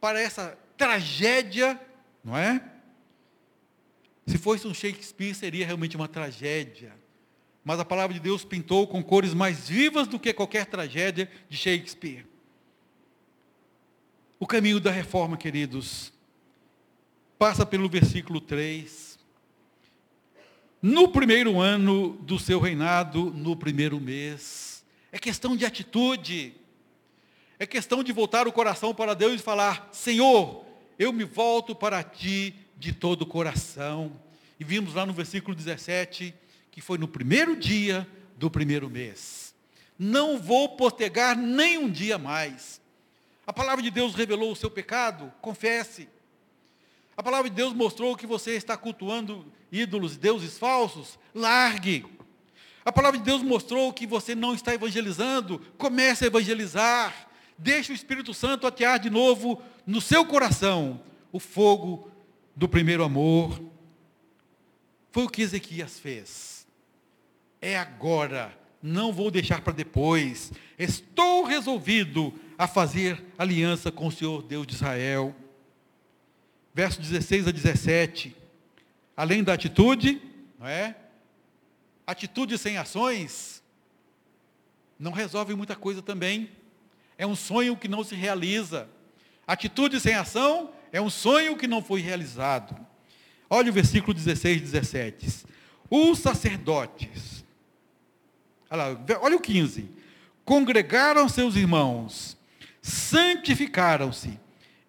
para 0.00 0.20
essa 0.20 0.58
tragédia, 0.76 1.80
não 2.24 2.36
é? 2.36 2.60
Se 4.26 4.38
fosse 4.38 4.66
um 4.66 4.74
Shakespeare, 4.74 5.32
seria 5.32 5.64
realmente 5.64 5.94
uma 5.94 6.08
tragédia. 6.08 6.92
Mas 7.62 7.78
a 7.78 7.84
palavra 7.84 8.12
de 8.12 8.18
Deus 8.18 8.44
pintou 8.44 8.88
com 8.88 9.04
cores 9.04 9.32
mais 9.32 9.68
vivas 9.68 10.08
do 10.08 10.18
que 10.18 10.32
qualquer 10.32 10.66
tragédia 10.66 11.30
de 11.48 11.56
Shakespeare. 11.56 12.26
O 14.40 14.48
caminho 14.48 14.80
da 14.80 14.90
reforma, 14.90 15.36
queridos, 15.36 16.12
passa 17.38 17.64
pelo 17.64 17.88
versículo 17.88 18.40
3 18.40 19.16
no 20.82 21.06
primeiro 21.06 21.60
ano 21.60 22.18
do 22.22 22.36
seu 22.36 22.58
reinado, 22.58 23.26
no 23.30 23.54
primeiro 23.54 24.00
mês. 24.00 24.71
É 25.12 25.18
questão 25.18 25.54
de 25.54 25.64
atitude. 25.64 26.54
É 27.58 27.66
questão 27.66 28.02
de 28.02 28.10
voltar 28.10 28.48
o 28.48 28.52
coração 28.52 28.94
para 28.94 29.14
Deus 29.14 29.34
e 29.34 29.44
falar: 29.44 29.90
Senhor, 29.92 30.64
eu 30.98 31.12
me 31.12 31.22
volto 31.22 31.76
para 31.76 32.02
ti 32.02 32.54
de 32.76 32.92
todo 32.92 33.22
o 33.22 33.26
coração. 33.26 34.18
E 34.58 34.64
vimos 34.64 34.94
lá 34.94 35.06
no 35.06 35.12
versículo 35.12 35.54
17 35.54 36.34
que 36.72 36.80
foi 36.80 36.96
no 36.96 37.06
primeiro 37.06 37.54
dia 37.54 38.08
do 38.36 38.50
primeiro 38.50 38.88
mês. 38.88 39.54
Não 39.98 40.38
vou 40.38 40.70
postergar 40.70 41.36
nem 41.36 41.76
um 41.76 41.90
dia 41.90 42.16
mais. 42.16 42.80
A 43.46 43.52
palavra 43.52 43.82
de 43.82 43.90
Deus 43.90 44.14
revelou 44.14 44.50
o 44.50 44.56
seu 44.56 44.70
pecado, 44.70 45.30
confesse. 45.40 46.08
A 47.14 47.22
palavra 47.22 47.50
de 47.50 47.56
Deus 47.56 47.74
mostrou 47.74 48.16
que 48.16 48.26
você 48.26 48.52
está 48.52 48.76
cultuando 48.76 49.44
ídolos, 49.70 50.16
deuses 50.16 50.58
falsos. 50.58 51.18
Largue. 51.34 52.06
A 52.84 52.92
palavra 52.92 53.18
de 53.18 53.24
Deus 53.24 53.42
mostrou 53.42 53.92
que 53.92 54.06
você 54.06 54.34
não 54.34 54.54
está 54.54 54.74
evangelizando. 54.74 55.60
Comece 55.78 56.24
a 56.24 56.26
evangelizar. 56.26 57.28
Deixe 57.56 57.92
o 57.92 57.94
Espírito 57.94 58.34
Santo 58.34 58.66
atear 58.66 58.98
de 58.98 59.08
novo 59.08 59.62
no 59.86 60.00
seu 60.00 60.24
coração 60.24 61.00
o 61.30 61.38
fogo 61.38 62.10
do 62.56 62.68
primeiro 62.68 63.04
amor. 63.04 63.60
Foi 65.10 65.24
o 65.24 65.28
que 65.28 65.42
Ezequias 65.42 66.00
fez. 66.00 66.66
É 67.60 67.78
agora, 67.78 68.58
não 68.82 69.12
vou 69.12 69.30
deixar 69.30 69.60
para 69.60 69.72
depois. 69.72 70.52
Estou 70.78 71.44
resolvido 71.44 72.34
a 72.58 72.66
fazer 72.66 73.22
aliança 73.38 73.92
com 73.92 74.08
o 74.08 74.12
Senhor 74.12 74.42
Deus 74.42 74.66
de 74.66 74.74
Israel. 74.74 75.34
Verso 76.74 77.00
16 77.00 77.46
a 77.46 77.52
17. 77.52 78.36
Além 79.16 79.44
da 79.44 79.52
atitude, 79.52 80.20
não 80.58 80.66
é? 80.66 80.96
Atitude 82.06 82.58
sem 82.58 82.76
ações 82.76 83.62
não 84.98 85.12
resolve 85.12 85.54
muita 85.54 85.74
coisa 85.74 86.00
também. 86.00 86.50
É 87.18 87.26
um 87.26 87.34
sonho 87.34 87.76
que 87.76 87.88
não 87.88 88.04
se 88.04 88.14
realiza. 88.14 88.88
Atitude 89.46 90.00
sem 90.00 90.14
ação 90.14 90.70
é 90.92 91.00
um 91.00 91.10
sonho 91.10 91.56
que 91.56 91.66
não 91.66 91.82
foi 91.82 92.00
realizado. 92.00 92.76
Olha 93.50 93.70
o 93.70 93.72
versículo 93.72 94.14
16 94.14 94.58
e 94.58 94.60
17. 94.60 95.46
Os 95.90 96.20
sacerdotes, 96.20 97.44
olha, 98.70 98.84
lá, 98.84 98.98
olha 99.20 99.36
o 99.36 99.40
15. 99.40 99.90
Congregaram 100.44 101.28
seus 101.28 101.54
irmãos, 101.54 102.36
santificaram-se 102.80 104.38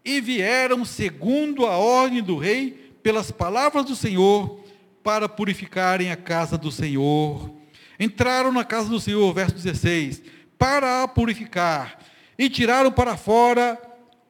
e 0.05 0.21
vieram 0.21 0.85
segundo 0.85 1.65
a 1.65 1.77
ordem 1.77 2.23
do 2.23 2.37
rei 2.37 2.95
pelas 3.03 3.31
palavras 3.31 3.85
do 3.85 3.95
Senhor 3.95 4.62
para 5.03 5.27
purificarem 5.27 6.11
a 6.11 6.15
casa 6.15 6.57
do 6.57 6.71
Senhor. 6.71 7.51
Entraram 7.99 8.51
na 8.51 8.63
casa 8.63 8.89
do 8.89 8.99
Senhor, 8.99 9.33
verso 9.33 9.55
16, 9.55 10.21
para 10.57 11.03
a 11.03 11.07
purificar 11.07 11.99
e 12.37 12.49
tiraram 12.49 12.91
para 12.91 13.17
fora 13.17 13.79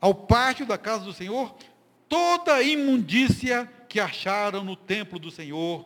ao 0.01 0.13
pátio 0.13 0.65
da 0.65 0.78
casa 0.78 1.05
do 1.05 1.13
Senhor 1.13 1.55
toda 2.09 2.55
a 2.55 2.61
imundícia 2.63 3.71
que 3.88 3.99
acharam 3.99 4.63
no 4.63 4.76
templo 4.76 5.17
do 5.17 5.32
Senhor. 5.32 5.86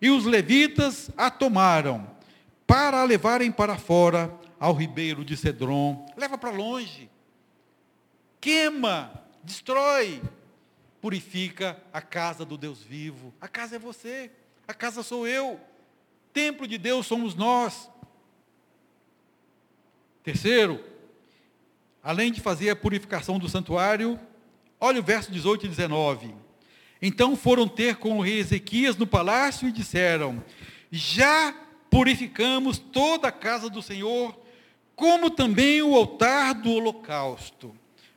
E 0.00 0.10
os 0.10 0.24
levitas 0.24 1.10
a 1.16 1.30
tomaram 1.30 2.10
para 2.66 3.00
a 3.00 3.04
levarem 3.04 3.52
para 3.52 3.76
fora 3.76 4.34
ao 4.58 4.74
ribeiro 4.74 5.24
de 5.24 5.36
Cedron. 5.36 6.06
Leva 6.16 6.36
para 6.36 6.50
longe. 6.50 7.08
Queima, 8.40 9.12
destrói, 9.44 10.20
purifica 11.02 11.76
a 11.92 12.00
casa 12.00 12.44
do 12.44 12.56
Deus 12.56 12.80
vivo. 12.80 13.34
A 13.40 13.48
casa 13.48 13.74
é 13.74 13.78
você, 13.78 14.30
a 14.68 14.72
casa 14.72 15.02
sou 15.02 15.26
eu. 15.26 15.60
Templo 16.32 16.66
de 16.66 16.78
Deus 16.78 17.06
somos 17.06 17.34
nós. 17.34 17.90
Terceiro, 20.22 20.82
além 22.04 22.30
de 22.30 22.40
fazer 22.40 22.70
a 22.70 22.76
purificação 22.76 23.36
do 23.36 23.48
santuário, 23.48 24.18
olha 24.78 25.00
o 25.00 25.02
verso 25.02 25.32
18 25.32 25.66
e 25.66 25.68
19. 25.70 26.34
Então 27.02 27.34
foram 27.34 27.66
ter 27.66 27.96
com 27.96 28.18
o 28.18 28.22
rei 28.22 28.38
Ezequias 28.38 28.96
no 28.96 29.06
palácio 29.06 29.68
e 29.68 29.72
disseram: 29.72 30.40
Já 30.88 31.52
purificamos 31.90 32.78
toda 32.78 33.26
a 33.26 33.32
casa 33.32 33.68
do 33.68 33.82
Senhor, 33.82 34.38
como 34.94 35.30
também 35.30 35.82
o 35.82 35.96
altar 35.96 36.54
do 36.54 36.70
holocausto, 36.70 37.74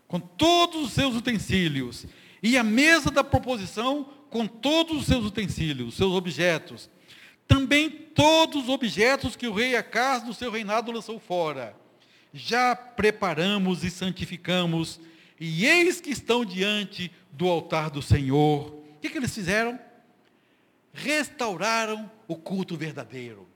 com 0.08 0.20
todos 0.20 0.84
os 0.84 0.92
seus 0.94 1.16
utensílios, 1.16 2.06
e 2.46 2.60
a 2.60 2.64
mesa 2.64 3.10
da 3.10 3.24
proposição 3.24 4.08
com 4.30 4.46
todos 4.46 4.98
os 4.98 5.06
seus 5.08 5.26
utensílios, 5.26 5.96
seus 5.96 6.14
objetos. 6.14 6.92
Também 7.48 7.90
todos 7.90 8.66
os 8.66 8.70
objetos 8.70 9.36
que 9.36 9.48
o 9.48 9.54
rei 9.54 9.76
Acas 9.76 10.22
do 10.22 10.32
seu 10.32 10.52
reinado 10.52 10.92
lançou 10.92 11.20
fora. 11.20 11.76
Já 12.32 12.76
preparamos 12.76 13.84
e 13.84 13.90
santificamos, 13.90 15.00
e 15.40 15.66
eis 15.66 16.00
que 16.00 16.12
estão 16.12 16.46
diante 16.46 17.12
do 17.32 17.48
altar 17.48 17.90
do 17.90 18.00
Senhor. 18.04 18.68
O 18.68 19.00
que, 19.02 19.10
que 19.10 19.18
eles 19.18 19.34
fizeram? 19.34 19.80
Restauraram 20.94 22.12
o 22.28 22.36
culto 22.36 22.78
verdadeiro. 22.78 23.48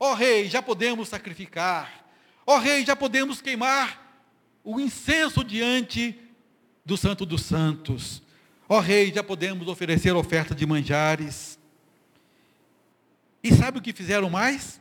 Ó 0.00 0.12
oh, 0.12 0.14
rei, 0.14 0.48
já 0.48 0.62
podemos 0.62 1.10
sacrificar. 1.10 2.06
Ó 2.46 2.56
oh, 2.56 2.58
rei, 2.58 2.82
já 2.82 2.96
podemos 2.96 3.42
queimar 3.42 4.24
o 4.64 4.80
incenso 4.80 5.44
diante 5.44 6.18
do 6.86 6.96
Santo 6.96 7.26
dos 7.26 7.42
Santos. 7.42 8.22
Ó 8.66 8.80
rei, 8.80 9.12
já 9.12 9.22
podemos 9.22 9.68
oferecer 9.68 10.16
oferta 10.16 10.54
de 10.54 10.64
manjares. 10.64 11.58
E 13.42 13.52
sabe 13.52 13.78
o 13.78 13.82
que 13.82 13.92
fizeram 13.92 14.30
mais? 14.30 14.80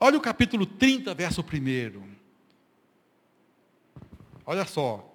Olha 0.00 0.16
o 0.16 0.22
capítulo 0.22 0.64
30, 0.64 1.12
verso 1.14 1.42
1. 1.42 2.02
Olha 4.46 4.64
só 4.64 5.10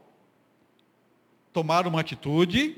tomaram 1.51 1.89
uma 1.89 2.01
atitude, 2.01 2.75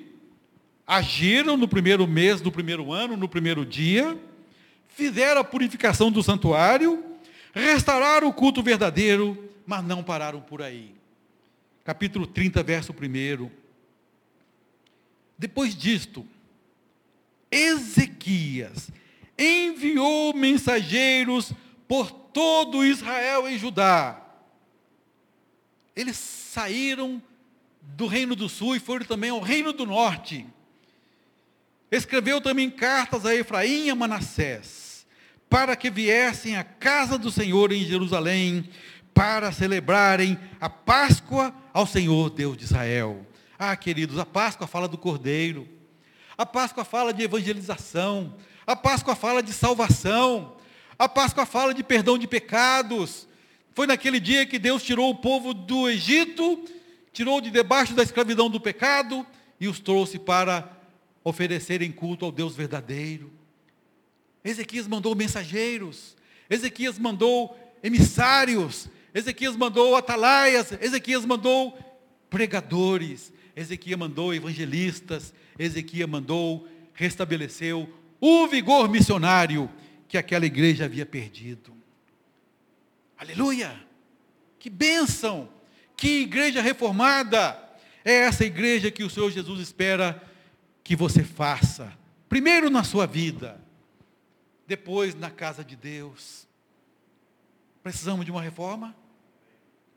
agiram 0.87 1.57
no 1.57 1.67
primeiro 1.67 2.07
mês 2.07 2.41
do 2.41 2.51
primeiro 2.51 2.91
ano, 2.91 3.17
no 3.17 3.27
primeiro 3.27 3.65
dia, 3.65 4.17
fizeram 4.87 5.41
a 5.41 5.43
purificação 5.43 6.11
do 6.11 6.23
santuário, 6.23 7.03
restauraram 7.53 8.27
o 8.27 8.33
culto 8.33 8.63
verdadeiro, 8.63 9.49
mas 9.65 9.83
não 9.83 10.03
pararam 10.03 10.41
por 10.41 10.61
aí. 10.61 10.95
Capítulo 11.83 12.27
30, 12.27 12.61
verso 12.61 12.93
1. 12.93 13.49
Depois 15.37 15.75
disto, 15.75 16.25
Ezequias 17.49 18.91
enviou 19.37 20.33
mensageiros 20.33 21.51
por 21.87 22.11
todo 22.11 22.85
Israel 22.85 23.49
e 23.49 23.57
Judá. 23.57 24.21
Eles 25.95 26.15
saíram 26.17 27.21
do 27.81 28.05
reino 28.05 28.35
do 28.35 28.47
sul 28.47 28.75
e 28.75 28.79
foram 28.79 29.05
também 29.05 29.31
ao 29.31 29.39
reino 29.39 29.73
do 29.73 29.85
norte. 29.85 30.45
Escreveu 31.91 32.39
também 32.39 32.69
cartas 32.69 33.25
a 33.25 33.35
Efraim 33.35 33.87
e 33.87 33.89
a 33.89 33.95
Manassés, 33.95 35.05
para 35.49 35.75
que 35.75 35.89
viessem 35.89 36.55
à 36.55 36.63
casa 36.63 37.17
do 37.17 37.29
Senhor 37.29 37.71
em 37.71 37.83
Jerusalém, 37.83 38.69
para 39.13 39.51
celebrarem 39.51 40.39
a 40.59 40.69
Páscoa 40.69 41.53
ao 41.73 41.85
Senhor 41.85 42.29
Deus 42.29 42.57
de 42.57 42.63
Israel. 42.63 43.25
Ah, 43.57 43.75
queridos, 43.75 44.17
a 44.17 44.25
Páscoa 44.25 44.67
fala 44.67 44.87
do 44.87 44.97
Cordeiro, 44.97 45.67
a 46.37 46.45
Páscoa 46.45 46.83
fala 46.83 47.13
de 47.13 47.23
evangelização, 47.23 48.35
a 48.65 48.75
Páscoa 48.75 49.15
fala 49.15 49.43
de 49.43 49.53
salvação, 49.53 50.55
a 50.97 51.07
Páscoa 51.07 51.45
fala 51.45 51.73
de 51.73 51.83
perdão 51.83 52.17
de 52.17 52.27
pecados. 52.27 53.27
Foi 53.73 53.87
naquele 53.87 54.19
dia 54.19 54.45
que 54.45 54.59
Deus 54.59 54.83
tirou 54.83 55.09
o 55.09 55.15
povo 55.15 55.53
do 55.53 55.89
Egito 55.89 56.67
tirou 57.13 57.41
de 57.41 57.51
debaixo 57.51 57.93
da 57.93 58.03
escravidão 58.03 58.49
do 58.49 58.59
pecado 58.59 59.25
e 59.59 59.67
os 59.67 59.79
trouxe 59.79 60.17
para 60.17 60.77
oferecerem 61.23 61.91
culto 61.91 62.25
ao 62.25 62.31
Deus 62.31 62.55
verdadeiro. 62.55 63.31
Ezequias 64.43 64.87
mandou 64.87 65.15
mensageiros, 65.15 66.15
Ezequias 66.49 66.97
mandou 66.97 67.57
emissários, 67.83 68.89
Ezequias 69.13 69.55
mandou 69.55 69.95
atalaias, 69.95 70.71
Ezequias 70.73 71.25
mandou 71.25 71.77
pregadores, 72.29 73.33
Ezequias 73.55 73.99
mandou 73.99 74.33
evangelistas, 74.33 75.33
Ezequias 75.59 76.09
mandou, 76.09 76.67
restabeleceu 76.93 77.91
o 78.19 78.47
vigor 78.47 78.89
missionário 78.89 79.69
que 80.07 80.17
aquela 80.17 80.45
igreja 80.45 80.85
havia 80.85 81.05
perdido. 81.05 81.73
Aleluia! 83.17 83.75
Que 84.57 84.69
bênção! 84.69 85.49
Que 85.97 86.21
igreja 86.21 86.61
reformada 86.61 87.59
é 88.03 88.13
essa 88.13 88.43
igreja 88.43 88.89
que 88.89 89.03
o 89.03 89.09
Senhor 89.09 89.29
Jesus 89.29 89.59
espera 89.59 90.21
que 90.83 90.95
você 90.95 91.23
faça? 91.23 91.93
Primeiro 92.27 92.69
na 92.69 92.83
sua 92.83 93.05
vida, 93.05 93.61
depois 94.65 95.13
na 95.13 95.29
casa 95.29 95.63
de 95.63 95.75
Deus. 95.75 96.47
Precisamos 97.83 98.25
de 98.25 98.31
uma 98.31 98.41
reforma? 98.41 98.95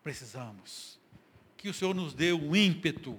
Precisamos. 0.04 1.00
Que 1.56 1.70
o 1.70 1.74
Senhor 1.74 1.94
nos 1.94 2.12
dê 2.12 2.30
o 2.30 2.54
ímpeto, 2.54 3.18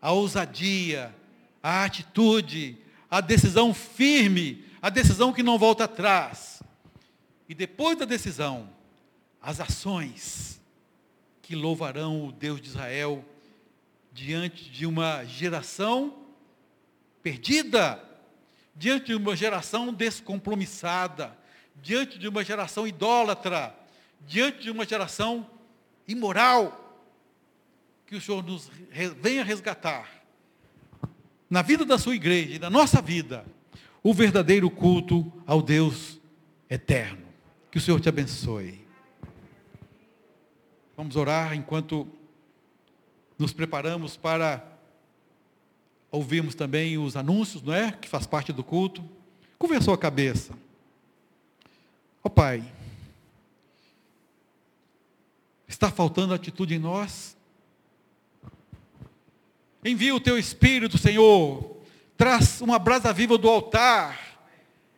a 0.00 0.12
ousadia, 0.12 1.14
a 1.62 1.84
atitude, 1.84 2.76
a 3.10 3.22
decisão 3.22 3.72
firme, 3.72 4.62
a 4.82 4.90
decisão 4.90 5.32
que 5.32 5.42
não 5.42 5.58
volta 5.58 5.84
atrás. 5.84 6.62
E 7.48 7.54
depois 7.54 7.96
da 7.96 8.04
decisão, 8.04 8.68
as 9.40 9.58
ações 9.58 10.60
que 11.40 11.56
louvarão 11.56 12.26
o 12.26 12.32
Deus 12.32 12.60
de 12.60 12.68
Israel 12.68 13.24
diante 14.12 14.68
de 14.68 14.84
uma 14.84 15.24
geração 15.24 16.14
perdida, 17.22 18.04
diante 18.76 19.06
de 19.06 19.14
uma 19.14 19.34
geração 19.34 19.94
descompromissada, 19.94 21.34
diante 21.76 22.18
de 22.18 22.28
uma 22.28 22.44
geração 22.44 22.86
idólatra, 22.86 23.74
diante 24.26 24.64
de 24.64 24.70
uma 24.70 24.84
geração 24.84 25.48
imoral. 26.08 26.86
Que 28.06 28.16
o 28.16 28.20
Senhor 28.20 28.42
nos 28.42 28.70
venha 29.20 29.44
resgatar 29.44 30.18
na 31.48 31.62
vida 31.62 31.84
da 31.84 31.98
sua 31.98 32.14
igreja 32.14 32.56
e 32.56 32.58
na 32.58 32.68
nossa 32.68 33.00
vida, 33.00 33.44
o 34.02 34.12
verdadeiro 34.12 34.70
culto 34.70 35.30
ao 35.46 35.62
Deus 35.62 36.20
eterno. 36.68 37.26
Que 37.70 37.78
o 37.78 37.80
Senhor 37.80 38.00
te 38.00 38.08
abençoe. 38.08 38.86
Vamos 40.96 41.16
orar 41.16 41.54
enquanto 41.54 42.08
nos 43.38 43.52
preparamos 43.52 44.16
para 44.16 44.66
ouvirmos 46.10 46.54
também 46.54 46.98
os 46.98 47.16
anúncios, 47.16 47.62
não 47.62 47.74
é? 47.74 47.92
Que 47.92 48.08
faz 48.08 48.26
parte 48.26 48.52
do 48.52 48.64
culto. 48.64 49.04
Conversou 49.58 49.94
a 49.94 49.98
cabeça. 49.98 50.52
Ó 50.52 50.56
oh, 52.24 52.30
Pai, 52.30 52.64
está 55.68 55.90
faltando 55.90 56.32
atitude 56.32 56.74
em 56.74 56.78
nós? 56.78 57.36
Envia 59.84 60.14
o 60.14 60.20
teu 60.20 60.38
Espírito, 60.38 60.98
Senhor, 60.98 61.76
traz 62.16 62.60
uma 62.60 62.78
brasa 62.78 63.12
viva 63.12 63.38
do 63.38 63.48
altar 63.48 64.40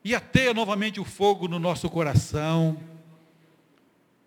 e 0.02 0.14
ateia 0.14 0.54
novamente 0.54 0.98
o 0.98 1.04
fogo 1.04 1.46
no 1.48 1.58
nosso 1.58 1.90
coração. 1.90 2.78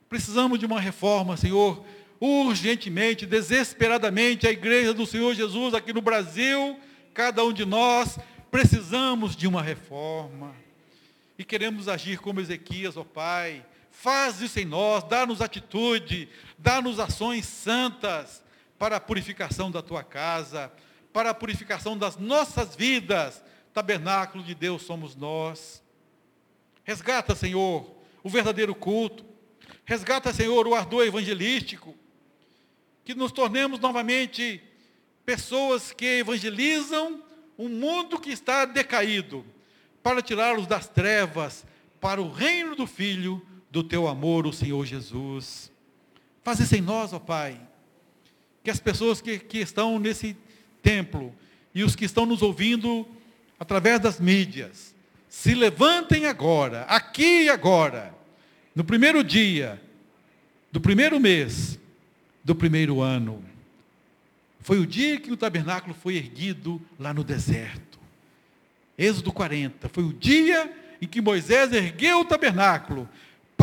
Precisamos 0.08 0.60
de 0.60 0.66
uma 0.66 0.80
reforma, 0.80 1.36
Senhor, 1.36 1.84
urgentemente, 2.20 3.26
desesperadamente, 3.26 4.48
a 4.48 4.52
igreja 4.52 4.94
do 4.94 5.06
Senhor 5.06 5.34
Jesus 5.34 5.74
aqui 5.74 5.92
no 5.92 6.02
Brasil, 6.02 6.80
cada 7.14 7.44
um 7.44 7.52
de 7.52 7.66
nós, 7.66 8.20
precisamos 8.52 9.36
de 9.36 9.48
uma 9.48 9.62
reforma. 9.64 10.54
E 11.38 11.44
queremos 11.44 11.88
agir 11.88 12.20
como 12.20 12.40
Ezequias, 12.40 12.96
ó 12.96 13.04
Pai. 13.04 13.66
Faz 13.94 14.42
isso 14.42 14.60
em 14.60 14.66
nós, 14.66 15.04
dá-nos 15.04 15.40
atitude, 15.40 16.28
dá-nos 16.58 17.00
ações 17.00 17.46
santas 17.46 18.44
para 18.78 18.98
a 18.98 19.00
purificação 19.00 19.72
da 19.72 19.82
tua 19.82 20.04
casa, 20.04 20.74
para 21.14 21.30
a 21.30 21.34
purificação 21.34 21.98
das 21.98 22.18
nossas 22.18 22.76
vidas. 22.76 23.42
Tabernáculo 23.72 24.44
de 24.44 24.56
Deus 24.56 24.82
somos 24.82 25.16
nós. 25.16 25.82
Resgata, 26.84 27.34
Senhor, 27.34 27.96
o 28.24 28.30
verdadeiro 28.30 28.76
culto. 28.76 29.24
Resgata, 29.86 30.34
Senhor, 30.34 30.68
o 30.68 30.76
ardor 30.76 31.06
evangelístico. 31.06 31.96
Que 33.06 33.14
nos 33.14 33.32
tornemos 33.32 33.80
novamente 33.80 34.62
pessoas 35.24 35.94
que 35.94 36.18
evangelizam 36.18 37.24
um 37.58 37.70
mundo 37.70 38.20
que 38.20 38.32
está 38.32 38.66
decaído, 38.66 39.46
para 40.02 40.22
tirá-los 40.22 40.66
das 40.66 40.90
trevas, 40.90 41.64
para 42.02 42.22
o 42.22 42.32
reino 42.32 42.76
do 42.76 42.88
Filho 42.88 43.46
do 43.74 43.84
teu 43.84 44.08
amor, 44.08 44.46
o 44.46 44.54
Senhor 44.54 44.86
Jesus. 44.86 45.72
Faz 46.44 46.60
isso 46.60 46.76
em 46.76 46.82
nós, 46.82 47.12
ó 47.12 47.18
Pai. 47.18 47.60
Que 48.64 48.70
as 48.70 48.80
pessoas 48.80 49.20
que, 49.20 49.40
que 49.40 49.58
estão 49.58 49.98
nesse 49.98 50.38
templo 50.84 51.34
e 51.74 51.84
os 51.84 51.96
que 51.96 52.06
estão 52.06 52.24
nos 52.24 52.44
ouvindo 52.44 53.08
através 53.60 54.00
das 54.00 54.20
mídias, 54.20 54.94
se 55.28 55.56
levantem 55.56 56.28
agora, 56.28 56.84
aqui 56.84 57.46
e 57.46 57.50
agora, 57.50 58.14
no 58.76 58.84
primeiro 58.84 59.24
dia, 59.24 59.82
do 60.72 60.80
primeiro 60.80 61.20
mês, 61.20 61.80
do 62.44 62.54
primeiro 62.54 63.02
ano. 63.02 63.44
Foi 64.60 64.78
o 64.78 64.86
dia 64.86 65.20
que 65.20 65.32
o 65.32 65.38
tabernáculo 65.38 65.96
foi 65.96 66.16
erguido 66.16 66.80
lá 67.00 67.12
no 67.12 67.24
deserto. 67.24 67.98
Êxodo 68.96 69.32
40. 69.32 69.90
Foi 69.90 70.04
o 70.04 70.14
dia 70.14 70.72
em 71.02 71.08
que 71.08 71.22
Moisés 71.22 71.74
ergueu 71.74 72.20
o 72.20 72.26
tabernáculo 72.26 73.10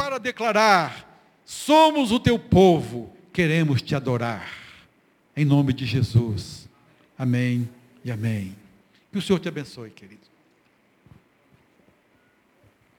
para 0.00 0.16
declarar: 0.16 1.06
Somos 1.44 2.10
o 2.10 2.18
teu 2.18 2.38
povo, 2.38 3.14
queremos 3.34 3.82
te 3.82 3.94
adorar. 3.94 4.48
Em 5.36 5.44
nome 5.44 5.74
de 5.74 5.84
Jesus. 5.84 6.66
Amém 7.18 7.68
e 8.02 8.10
amém. 8.10 8.56
Que 9.12 9.18
o 9.18 9.22
Senhor 9.22 9.38
te 9.38 9.48
abençoe, 9.48 9.90
querido. 9.90 10.19